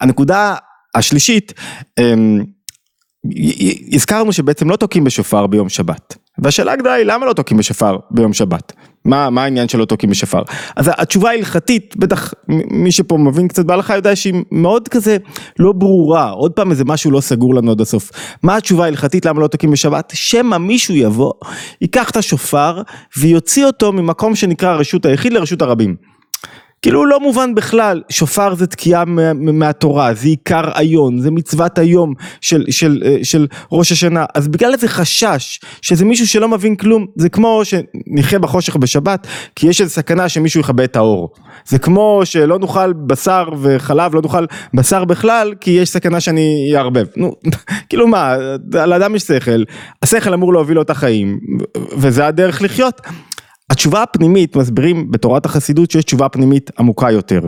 הנקודה 0.00 0.54
השלישית, 0.94 1.52
אמ, 1.98 2.44
הזכרנו 3.92 4.32
שבעצם 4.32 4.70
לא 4.70 4.76
תוקעים 4.76 5.04
בשופר 5.04 5.46
ביום 5.46 5.68
שבת. 5.68 6.23
והשאלה 6.38 6.72
הגדולה 6.72 6.94
היא 6.94 7.04
למה 7.06 7.26
לא 7.26 7.32
תוקעים 7.32 7.58
בשופר 7.58 7.96
ביום 8.10 8.32
שבת? 8.32 8.72
מה, 9.04 9.30
מה 9.30 9.44
העניין 9.44 9.68
שלא 9.68 9.84
תוקעים 9.84 10.10
בשופר? 10.10 10.42
אז 10.76 10.90
התשובה 10.96 11.30
ההלכתית, 11.30 11.96
בטח 11.96 12.34
מי 12.70 12.92
שפה 12.92 13.18
מבין 13.18 13.48
קצת 13.48 13.64
בהלכה 13.64 13.94
יודע 13.96 14.16
שהיא 14.16 14.34
מאוד 14.52 14.88
כזה 14.88 15.16
לא 15.58 15.72
ברורה, 15.72 16.30
עוד 16.30 16.52
פעם 16.52 16.70
איזה 16.70 16.84
משהו 16.84 17.10
לא 17.10 17.20
סגור 17.20 17.54
לנו 17.54 17.70
עד 17.70 17.80
הסוף. 17.80 18.10
מה 18.42 18.56
התשובה 18.56 18.84
ההלכתית 18.84 19.26
למה 19.26 19.40
לא 19.40 19.46
תוקעים 19.46 19.72
בשבת? 19.72 20.12
שמא 20.14 20.58
מישהו 20.58 20.94
יבוא, 20.94 21.32
ייקח 21.80 22.10
את 22.10 22.16
השופר 22.16 22.82
ויוציא 23.18 23.64
אותו 23.66 23.92
ממקום 23.92 24.34
שנקרא 24.34 24.74
רשות 24.74 25.06
היחיד 25.06 25.32
לרשות 25.32 25.62
הרבים. 25.62 26.13
כאילו 26.84 27.06
לא 27.06 27.20
מובן 27.20 27.54
בכלל, 27.54 28.02
שופר 28.08 28.54
זה 28.54 28.66
תקיעה 28.66 29.04
מהתורה, 29.34 30.14
זה 30.14 30.28
עיקר 30.28 30.64
היום, 30.74 31.18
זה 31.18 31.30
מצוות 31.30 31.78
היום 31.78 32.14
של, 32.40 32.64
של, 32.70 33.02
אה, 33.04 33.16
של 33.22 33.46
ראש 33.72 33.92
השנה, 33.92 34.24
אז 34.34 34.48
בגלל 34.48 34.72
איזה 34.72 34.88
חשש 34.88 35.60
שזה 35.82 36.04
מישהו 36.04 36.26
שלא 36.26 36.48
מבין 36.48 36.76
כלום, 36.76 37.06
זה 37.16 37.28
כמו 37.28 37.62
שנחיה 37.64 38.38
בחושך 38.38 38.76
בשבת, 38.76 39.26
כי 39.56 39.66
יש 39.66 39.80
איזו 39.80 39.92
סכנה 39.92 40.28
שמישהו 40.28 40.60
יכבה 40.60 40.84
את 40.84 40.96
האור. 40.96 41.30
זה 41.66 41.78
כמו 41.78 42.20
שלא 42.24 42.58
נאכל 42.58 42.92
בשר 42.92 43.48
וחלב, 43.60 44.14
לא 44.14 44.22
נאכל 44.22 44.46
בשר 44.74 45.04
בכלל, 45.04 45.54
כי 45.60 45.70
יש 45.70 45.90
סכנה 45.90 46.20
שאני 46.20 46.72
אערבב. 46.76 47.06
נו, 47.16 47.34
כאילו 47.88 48.08
מה, 48.08 48.34
לאדם 48.72 49.14
יש 49.14 49.22
שכל, 49.22 49.62
השכל 50.02 50.34
אמור 50.34 50.52
להוביל 50.52 50.76
לו 50.76 50.82
את 50.82 50.90
החיים, 50.90 51.38
וזה 51.96 52.26
הדרך 52.26 52.62
לחיות. 52.62 53.00
התשובה 53.74 54.02
הפנימית, 54.02 54.56
מסבירים 54.56 55.10
בתורת 55.10 55.46
החסידות 55.46 55.90
שיש 55.90 56.04
תשובה 56.04 56.28
פנימית 56.28 56.70
עמוקה 56.78 57.10
יותר. 57.10 57.40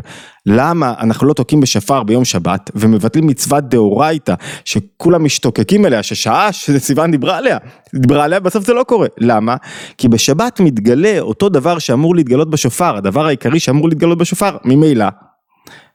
למה 0.46 0.94
אנחנו 1.00 1.26
לא 1.26 1.32
תוקעים 1.32 1.60
בשפר 1.60 2.02
ביום 2.02 2.24
שבת 2.24 2.70
ומבטלים 2.74 3.26
מצוות 3.26 3.68
דאורייתא 3.68 4.34
שכולם 4.64 5.24
משתוקקים 5.24 5.86
אליה, 5.86 6.02
ששעה 6.02 6.52
שסיוון 6.52 7.10
דיברה 7.10 7.36
עליה, 7.36 7.58
דיברה 7.94 8.24
עליה 8.24 8.40
בסוף 8.40 8.66
זה 8.66 8.74
לא 8.74 8.82
קורה. 8.82 9.06
למה? 9.18 9.56
כי 9.98 10.08
בשבת 10.08 10.60
מתגלה 10.60 11.20
אותו 11.20 11.48
דבר 11.48 11.78
שאמור 11.78 12.16
להתגלות 12.16 12.50
בשופר, 12.50 12.96
הדבר 12.96 13.26
העיקרי 13.26 13.60
שאמור 13.60 13.88
להתגלות 13.88 14.18
בשופר, 14.18 14.56
ממילא. 14.64 15.06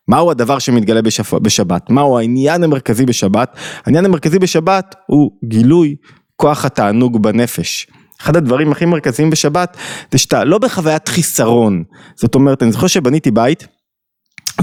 מהו 0.08 0.32
הדבר 0.32 0.60
שמתגלה 0.60 1.02
בשפ... 1.02 1.34
בשבת? 1.34 1.89
מהו 1.89 2.17
העניין 2.17 2.63
המרכזי 2.63 3.06
בשבת? 3.06 3.56
העניין 3.86 4.06
המרכזי 4.06 4.39
בשבת 4.39 4.96
הוא 5.08 5.32
גילוי 5.46 5.96
כוח 6.36 6.65
התענוג 6.65 7.24
בנפש. 7.24 7.88
אחד 8.21 8.36
הדברים 8.36 8.71
הכי 8.71 8.86
מרכזיים 8.86 9.29
בשבת 9.29 9.77
זה 10.12 10.17
שאתה 10.17 10.43
לא 10.43 10.57
בחוויית 10.57 11.07
חיסרון, 11.07 11.84
זאת 12.15 12.36
אומרת 12.36 12.63
אני 12.63 12.71
זוכר 12.71 12.88
שבניתי 12.88 13.31
בית 13.31 13.67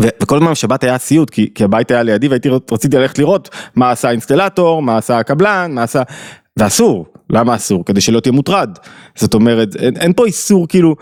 ו- 0.02 0.08
וכל 0.22 0.36
הזמן 0.36 0.50
בשבת 0.50 0.84
היה 0.84 0.98
סיוט 0.98 1.30
כי, 1.30 1.50
כי 1.54 1.64
הבית 1.64 1.90
היה 1.90 2.02
לידי 2.02 2.28
והייתי 2.28 2.48
רציתי 2.72 2.96
ללכת 2.96 3.18
לראות 3.18 3.48
מה 3.74 3.90
עשה 3.90 4.08
האינסטלטור, 4.08 4.82
מה 4.82 4.96
עשה 4.96 5.18
הקבלן, 5.18 5.72
מה 5.74 5.82
עשה, 5.82 6.02
ואסור, 6.58 7.06
למה 7.30 7.54
אסור? 7.54 7.84
כדי 7.84 8.00
שלא 8.00 8.20
תהיה 8.20 8.32
מוטרד, 8.32 8.78
זאת 9.16 9.34
אומרת 9.34 9.76
אין, 9.76 9.96
אין 9.96 10.12
פה 10.12 10.26
איסור 10.26 10.68
כאילו, 10.68 10.96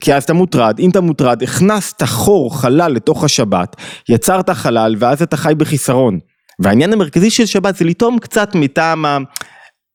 כי 0.00 0.14
אז 0.14 0.22
אתה 0.22 0.32
מוטרד, 0.32 0.78
אם 0.78 0.90
אתה 0.90 1.00
מוטרד 1.00 1.42
הכנסת 1.42 2.02
חור 2.02 2.60
חלל 2.60 2.92
לתוך 2.92 3.24
השבת, 3.24 3.76
יצרת 4.08 4.50
חלל 4.50 4.94
ואז 4.98 5.22
אתה 5.22 5.36
חי 5.36 5.52
בחיסרון, 5.56 6.18
והעניין 6.58 6.92
המרכזי 6.92 7.30
של 7.30 7.46
שבת 7.46 7.76
זה 7.76 7.84
לטעום 7.84 8.18
קצת 8.18 8.54
מטעם 8.54 9.04
ה... 9.04 9.18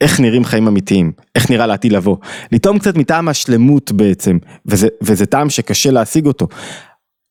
איך 0.05 0.19
נראים 0.19 0.45
חיים 0.45 0.67
אמיתיים, 0.67 1.11
איך 1.35 1.49
נראה 1.49 1.67
לעתיד 1.67 1.91
לבוא, 1.91 2.17
לטעום 2.51 2.79
קצת 2.79 2.95
מטעם 2.97 3.27
השלמות 3.27 3.91
בעצם, 3.91 4.37
וזה, 4.65 4.87
וזה 5.01 5.25
טעם 5.25 5.49
שקשה 5.49 5.91
להשיג 5.91 6.25
אותו. 6.25 6.47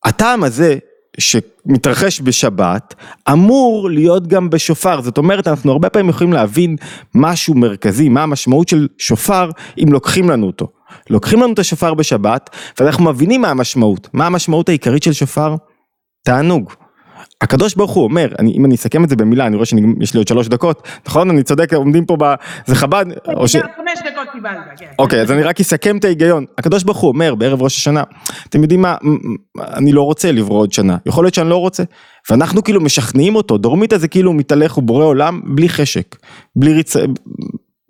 הטעם 0.05 0.43
הזה 0.43 0.77
שמתרחש 1.19 2.21
בשבת 2.21 2.93
אמור 3.31 3.89
להיות 3.89 4.27
גם 4.27 4.49
בשופר, 4.49 5.01
זאת 5.01 5.17
אומרת 5.17 5.47
אנחנו 5.47 5.71
הרבה 5.71 5.89
פעמים 5.89 6.09
יכולים 6.09 6.33
להבין 6.33 6.75
משהו 7.15 7.53
מרכזי, 7.53 8.09
מה 8.09 8.23
המשמעות 8.23 8.67
של 8.67 8.87
שופר 8.97 9.49
אם 9.83 9.93
לוקחים 9.93 10.29
לנו 10.29 10.47
אותו. 10.47 10.67
לוקחים 11.09 11.41
לנו 11.41 11.53
את 11.53 11.59
השופר 11.59 11.93
בשבת 11.93 12.49
ואנחנו 12.79 13.05
מבינים 13.05 13.41
מה 13.41 13.49
המשמעות, 13.49 14.09
מה 14.13 14.25
המשמעות 14.25 14.69
העיקרית 14.69 15.03
של 15.03 15.13
שופר? 15.13 15.55
תענוג. 16.25 16.73
הקדוש 17.41 17.75
ברוך 17.75 17.91
הוא 17.91 18.03
אומר, 18.03 18.27
אני, 18.39 18.53
אם 18.57 18.65
אני 18.65 18.75
אסכם 18.75 19.03
את 19.03 19.09
זה 19.09 19.15
במילה, 19.15 19.47
אני 19.47 19.55
רואה 19.55 19.65
שיש 19.65 20.13
לי 20.13 20.17
עוד 20.17 20.27
שלוש 20.27 20.47
דקות, 20.47 20.87
נכון? 21.07 21.29
אני 21.29 21.43
צודק, 21.43 21.73
עומדים 21.73 22.05
פה 22.05 22.17
ב... 22.19 22.33
זה 22.65 22.75
חב"ד? 22.75 23.05
או 23.35 23.47
ש... 23.47 23.55
חמש 23.55 23.99
דקות 23.99 24.27
קיבלת, 24.33 24.57
כן. 24.77 24.85
אוקיי, 24.99 25.21
אז 25.21 25.31
אני 25.31 25.43
רק 25.43 25.59
אסכם 25.59 25.97
את 25.97 26.05
ההיגיון. 26.05 26.45
הקדוש 26.57 26.83
ברוך 26.83 26.97
הוא 26.97 27.07
אומר 27.07 27.35
בערב 27.35 27.61
ראש 27.61 27.77
השנה, 27.77 28.03
אתם 28.49 28.61
יודעים 28.61 28.81
מה, 28.81 28.95
אני 29.59 29.91
לא 29.91 30.01
רוצה 30.01 30.31
לברוא 30.31 30.59
עוד 30.59 30.73
שנה, 30.73 30.97
יכול 31.05 31.25
להיות 31.25 31.33
שאני 31.33 31.49
לא 31.49 31.57
רוצה. 31.57 31.83
ואנחנו 32.29 32.63
כאילו 32.63 32.81
משכנעים 32.81 33.35
אותו, 33.35 33.57
דורמיתא 33.57 33.97
זה 33.97 34.07
כאילו 34.07 34.33
מתהלך, 34.33 34.73
הוא 34.73 34.83
בורא 34.83 35.05
עולם 35.05 35.41
בלי 35.45 35.69
חשק, 35.69 36.15
בלי 36.55 36.73
ריצה, 36.73 36.99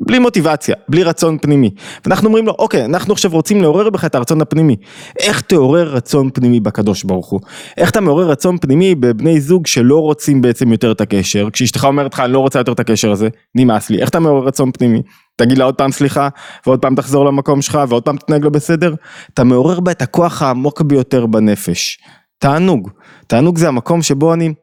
בלי 0.05 0.19
מוטיבציה, 0.19 0.75
בלי 0.89 1.03
רצון 1.03 1.37
פנימי. 1.41 1.69
ואנחנו 2.05 2.27
אומרים 2.27 2.45
לו, 2.45 2.55
אוקיי, 2.59 2.85
אנחנו 2.85 3.13
עכשיו 3.13 3.31
רוצים 3.31 3.61
לעורר 3.61 3.89
בך 3.89 4.05
את 4.05 4.15
הרצון 4.15 4.41
הפנימי. 4.41 4.75
איך 5.19 5.41
תעורר 5.41 5.93
רצון 5.93 6.29
פנימי 6.33 6.59
בקדוש 6.59 7.03
ברוך 7.03 7.29
הוא? 7.29 7.39
איך 7.77 7.89
אתה 7.89 8.01
מעורר 8.01 8.29
רצון 8.29 8.57
פנימי 8.57 8.95
בבני 8.95 9.41
זוג 9.41 9.67
שלא 9.67 9.99
רוצים 10.01 10.41
בעצם 10.41 10.71
יותר 10.71 10.91
את 10.91 11.01
הקשר? 11.01 11.49
כשאשתך 11.53 11.83
אומרת 11.83 12.13
לך, 12.13 12.19
אני 12.19 12.33
לא 12.33 12.39
רוצה 12.39 12.59
יותר 12.59 12.71
את 12.71 12.79
הקשר 12.79 13.11
הזה, 13.11 13.29
נמאס 13.55 13.89
לי. 13.89 14.01
איך 14.01 14.09
אתה 14.09 14.19
מעורר 14.19 14.47
רצון 14.47 14.71
פנימי? 14.71 15.01
תגיד 15.37 15.57
לה 15.57 15.65
עוד 15.65 15.75
פעם 15.75 15.91
סליחה, 15.91 16.29
ועוד 16.65 16.79
פעם 16.79 16.95
תחזור 16.95 17.25
למקום 17.25 17.61
שלך, 17.61 17.79
ועוד 17.89 18.03
פעם 18.03 18.17
תתנהג 18.17 18.43
לו 18.43 18.51
בסדר? 18.51 18.95
אתה 19.33 19.43
מעורר 19.43 19.79
בה 19.79 19.91
את 19.91 20.01
הכוח 20.01 20.41
העמוק 20.41 20.81
ביותר 20.81 21.25
בנפש. 21.25 21.97
תענוג. 22.39 22.89
תענוג 23.27 23.57
זה 23.57 23.67
המקום 23.67 24.01
שבו 24.01 24.33
אני... 24.33 24.53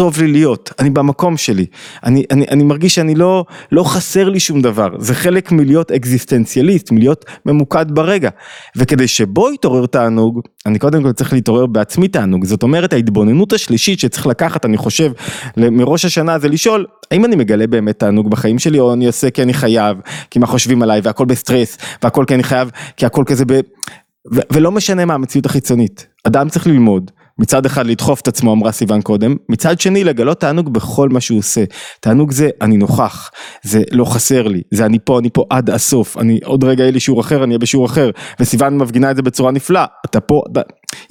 טוב 0.00 0.18
לי 0.18 0.28
להיות, 0.28 0.70
אני 0.78 0.90
במקום 0.90 1.36
שלי, 1.36 1.66
אני, 2.04 2.24
אני, 2.30 2.46
אני 2.50 2.64
מרגיש 2.64 2.94
שאני 2.94 3.14
לא, 3.14 3.44
לא 3.72 3.84
חסר 3.84 4.28
לי 4.28 4.40
שום 4.40 4.62
דבר, 4.62 4.88
זה 4.98 5.14
חלק 5.14 5.52
מלהיות 5.52 5.92
אקזיסטנציאליסט, 5.92 6.92
מלהיות 6.92 7.24
ממוקד 7.46 7.86
ברגע, 7.88 8.30
וכדי 8.76 9.08
שבו 9.08 9.52
יתעורר 9.52 9.86
תענוג, 9.86 10.40
אני 10.66 10.78
קודם 10.78 11.02
כל 11.02 11.12
צריך 11.12 11.32
להתעורר 11.32 11.66
בעצמי 11.66 12.08
תענוג, 12.08 12.44
זאת 12.44 12.62
אומרת 12.62 12.92
ההתבוננות 12.92 13.52
השלישית 13.52 14.00
שצריך 14.00 14.26
לקחת, 14.26 14.64
אני 14.64 14.76
חושב, 14.76 15.12
מראש 15.56 16.04
השנה 16.04 16.38
זה 16.38 16.48
לשאול, 16.48 16.86
האם 17.10 17.24
אני 17.24 17.36
מגלה 17.36 17.66
באמת 17.66 17.98
תענוג 17.98 18.30
בחיים 18.30 18.58
שלי, 18.58 18.78
או 18.78 18.92
אני 18.92 19.06
עושה 19.06 19.30
כי 19.30 19.42
אני 19.42 19.54
חייב, 19.54 19.96
כי 20.30 20.38
מה 20.38 20.46
חושבים 20.46 20.82
עליי, 20.82 21.00
והכל 21.04 21.24
בסטרס, 21.24 21.78
והכל 22.02 22.24
כי 22.28 22.34
אני 22.34 22.42
חייב, 22.42 22.70
כי 22.96 23.06
הכל 23.06 23.24
כזה 23.26 23.44
ב... 23.44 23.52
ו- 24.34 24.40
ולא 24.52 24.72
משנה 24.72 25.04
מה 25.04 25.14
המציאות 25.14 25.46
החיצונית, 25.46 26.06
אדם 26.24 26.48
צריך 26.48 26.66
ללמוד. 26.66 27.10
מצד 27.40 27.66
אחד 27.66 27.86
לדחוף 27.86 28.20
את 28.20 28.28
עצמו 28.28 28.52
אמרה 28.52 28.72
סיוון 28.72 29.02
קודם, 29.02 29.36
מצד 29.48 29.80
שני 29.80 30.04
לגלות 30.04 30.40
תענוג 30.40 30.72
בכל 30.72 31.08
מה 31.08 31.20
שהוא 31.20 31.38
עושה, 31.38 31.64
תענוג 32.00 32.32
זה 32.32 32.50
אני 32.60 32.76
נוכח, 32.76 33.30
זה 33.62 33.82
לא 33.90 34.04
חסר 34.04 34.48
לי, 34.48 34.62
זה 34.70 34.86
אני 34.86 34.98
פה, 35.04 35.18
אני 35.18 35.30
פה 35.30 35.44
עד 35.50 35.70
הסוף, 35.70 36.18
אני 36.18 36.40
עוד 36.44 36.64
רגע 36.64 36.82
יהיה 36.82 36.92
לי 36.92 37.00
שיעור 37.00 37.20
אחר, 37.20 37.44
אני 37.44 37.50
אהיה 37.50 37.58
בשיעור 37.58 37.86
אחר, 37.86 38.10
וסיוון 38.40 38.78
מפגינה 38.78 39.10
את 39.10 39.16
זה 39.16 39.22
בצורה 39.22 39.50
נפלאה, 39.50 39.84
אתה 40.04 40.20
פה, 40.20 40.42
אתה... 40.52 40.60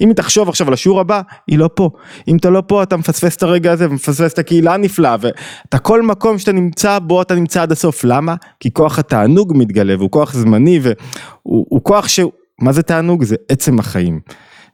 אם 0.00 0.08
היא 0.08 0.16
תחשוב 0.16 0.48
עכשיו 0.48 0.66
על 0.66 0.72
השיעור 0.72 1.00
הבא, 1.00 1.20
היא 1.46 1.58
לא 1.58 1.70
פה, 1.74 1.90
אם 2.28 2.36
אתה 2.36 2.50
לא 2.50 2.62
פה 2.66 2.82
אתה 2.82 2.96
מפספס 2.96 3.36
את 3.36 3.42
הרגע 3.42 3.72
הזה 3.72 3.90
ומפספס 3.90 4.32
את 4.32 4.38
הקהילה 4.38 4.74
הנפלאה, 4.74 5.16
ואתה 5.20 5.78
כל 5.78 6.02
מקום 6.02 6.38
שאתה 6.38 6.52
נמצא 6.52 6.98
בו 6.98 7.22
אתה 7.22 7.34
נמצא 7.34 7.62
עד 7.62 7.72
הסוף, 7.72 8.04
למה? 8.04 8.34
כי 8.60 8.72
כוח 8.72 8.98
התענוג 8.98 9.52
מתגלה 9.56 9.96
והוא 9.98 10.10
כוח 10.10 10.34
זמני 10.34 10.80
והוא 10.82 11.80
כוח 11.82 12.08
שהוא, 12.08 12.32
מה 12.60 12.72
זה 12.72 12.82
תענוג? 12.82 13.24
זה 13.24 13.36
עצם 13.48 13.78
החיים. 13.78 14.20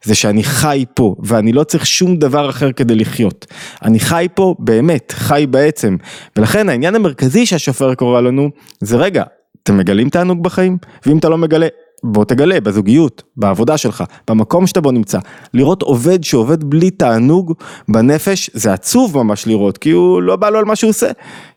זה 0.03 0.15
שאני 0.15 0.43
חי 0.43 0.85
פה, 0.93 1.15
ואני 1.23 1.51
לא 1.51 1.63
צריך 1.63 1.85
שום 1.85 2.17
דבר 2.17 2.49
אחר 2.49 2.71
כדי 2.71 2.95
לחיות. 2.95 3.45
אני 3.83 3.99
חי 3.99 4.27
פה 4.33 4.55
באמת, 4.59 5.13
חי 5.17 5.45
בעצם. 5.49 5.97
ולכן 6.35 6.69
העניין 6.69 6.95
המרכזי 6.95 7.45
שהשופר 7.45 7.95
קורא 7.95 8.21
לנו, 8.21 8.49
זה 8.81 8.97
רגע, 8.97 9.23
אתם 9.63 9.77
מגלים 9.77 10.09
תענוג 10.09 10.43
בחיים? 10.43 10.77
ואם 11.05 11.17
אתה 11.17 11.29
לא 11.29 11.37
מגלה, 11.37 11.67
בוא 12.03 12.25
תגלה 12.25 12.59
בזוגיות, 12.59 13.23
בעבודה 13.37 13.77
שלך, 13.77 14.03
במקום 14.29 14.67
שאתה 14.67 14.81
בו 14.81 14.91
נמצא. 14.91 15.19
לראות 15.53 15.81
עובד 15.81 16.23
שעובד 16.23 16.63
בלי 16.63 16.89
תענוג 16.89 17.53
בנפש, 17.87 18.49
זה 18.53 18.73
עצוב 18.73 19.17
ממש 19.17 19.47
לראות, 19.47 19.77
כי 19.77 19.91
הוא 19.91 20.21
לא 20.21 20.35
בא 20.35 20.49
לו 20.49 20.59
על 20.59 20.65
מה 20.65 20.75
שהוא 20.75 20.89
עושה. 20.89 21.11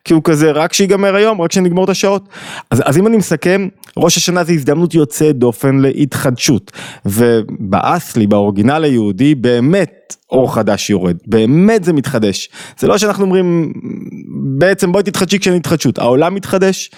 כי 0.05 0.15
הוא 0.15 0.23
כזה, 0.25 0.51
רק 0.51 0.73
שיגמר 0.73 1.15
היום, 1.15 1.41
רק 1.41 1.53
שנגמור 1.53 1.85
את 1.85 1.89
השעות. 1.89 2.29
אז, 2.71 2.83
אז 2.85 2.99
אם 2.99 3.07
אני 3.07 3.17
מסכם, 3.17 3.69
ראש 3.97 4.17
השנה 4.17 4.45
זה 4.45 4.53
הזדמנות 4.53 4.95
יוצאת 4.95 5.37
דופן 5.37 5.79
להתחדשות. 5.79 6.73
ובאסלי, 7.07 8.27
באורגינל 8.27 8.85
היהודי, 8.85 9.35
באמת 9.35 10.17
אור 10.31 10.55
חדש 10.55 10.91
יורד, 10.91 11.17
באמת 11.27 11.85
זה 11.85 11.93
מתחדש. 11.93 12.49
זה 12.79 12.87
לא 12.87 12.99
שאנחנו 12.99 13.25
אומרים, 13.25 13.73
בעצם 14.59 14.93
בואי 14.93 15.05
תתחדשי 15.05 15.39
כשאין 15.39 15.57
התחדשות, 15.57 15.99
העולם 15.99 16.35
מתחדש. 16.35 16.91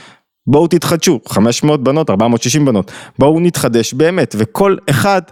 בואו 0.47 0.67
תתחדשו, 0.67 1.21
500 1.29 1.85
בנות, 1.85 2.11
460 2.11 2.65
בנות, 2.65 2.91
בואו 3.19 3.41
נתחדש 3.41 3.95
באמת, 3.95 4.35
וכל 4.39 4.77
אחד, 4.91 5.23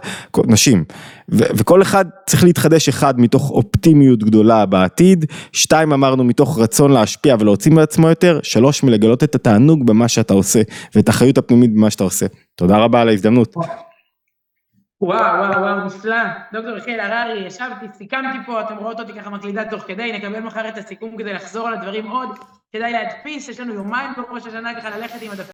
נשים, 0.47 0.83
ו- 1.31 1.43
וכל 1.55 1.81
אחד 1.81 2.05
צריך 2.27 2.43
להתחדש 2.43 2.89
אחד 2.89 3.19
מתוך 3.19 3.49
אופטימיות 3.49 4.23
גדולה 4.23 4.65
בעתיד, 4.65 5.25
שתיים 5.51 5.93
אמרנו 5.93 6.23
מתוך 6.23 6.59
רצון 6.59 6.91
להשפיע 6.91 7.35
ולהוציא 7.39 7.71
מעצמו 7.71 8.09
יותר, 8.09 8.39
שלוש 8.43 8.83
מלגלות 8.83 9.23
את 9.23 9.35
התענוג 9.35 9.87
במה 9.87 10.07
שאתה 10.07 10.33
עושה, 10.33 10.61
ואת 10.95 11.09
החיות 11.09 11.37
הפנימית 11.37 11.73
במה 11.73 11.89
שאתה 11.89 12.03
עושה. 12.03 12.25
תודה 12.55 12.77
רבה 12.77 13.01
על 13.01 13.09
ההזדמנות. 13.09 13.55
וואו, 15.01 15.19
וואו, 15.19 15.61
וואו, 15.61 15.85
נפלא. 15.85 16.23
דוקטור 16.53 16.77
יחיאל 16.77 16.99
הררי, 16.99 17.39
ישבתי, 17.39 17.85
סיכמתי 17.93 18.37
פה, 18.45 18.61
אתם 18.61 18.77
רואות 18.77 18.99
אותי 18.99 19.13
ככה 19.13 19.29
מקלידה 19.29 19.69
תוך 19.69 19.83
כדי, 19.83 20.11
נקבל 20.11 20.39
מחר 20.39 20.69
את 20.69 20.77
הסיכום 20.77 21.17
כדי 21.17 21.33
לחזור 21.33 21.67
על 21.67 21.73
הדברים 21.73 22.07
עוד. 22.07 22.29
כדאי 22.71 22.91
להדפיס, 22.91 23.49
יש 23.49 23.59
לנו 23.59 23.73
יומיים 23.73 24.11
בראש 24.17 24.47
השנה 24.47 24.75
ככה 24.75 24.89
ללכת 24.97 25.21
עם 25.21 25.31
הדפים. 25.31 25.45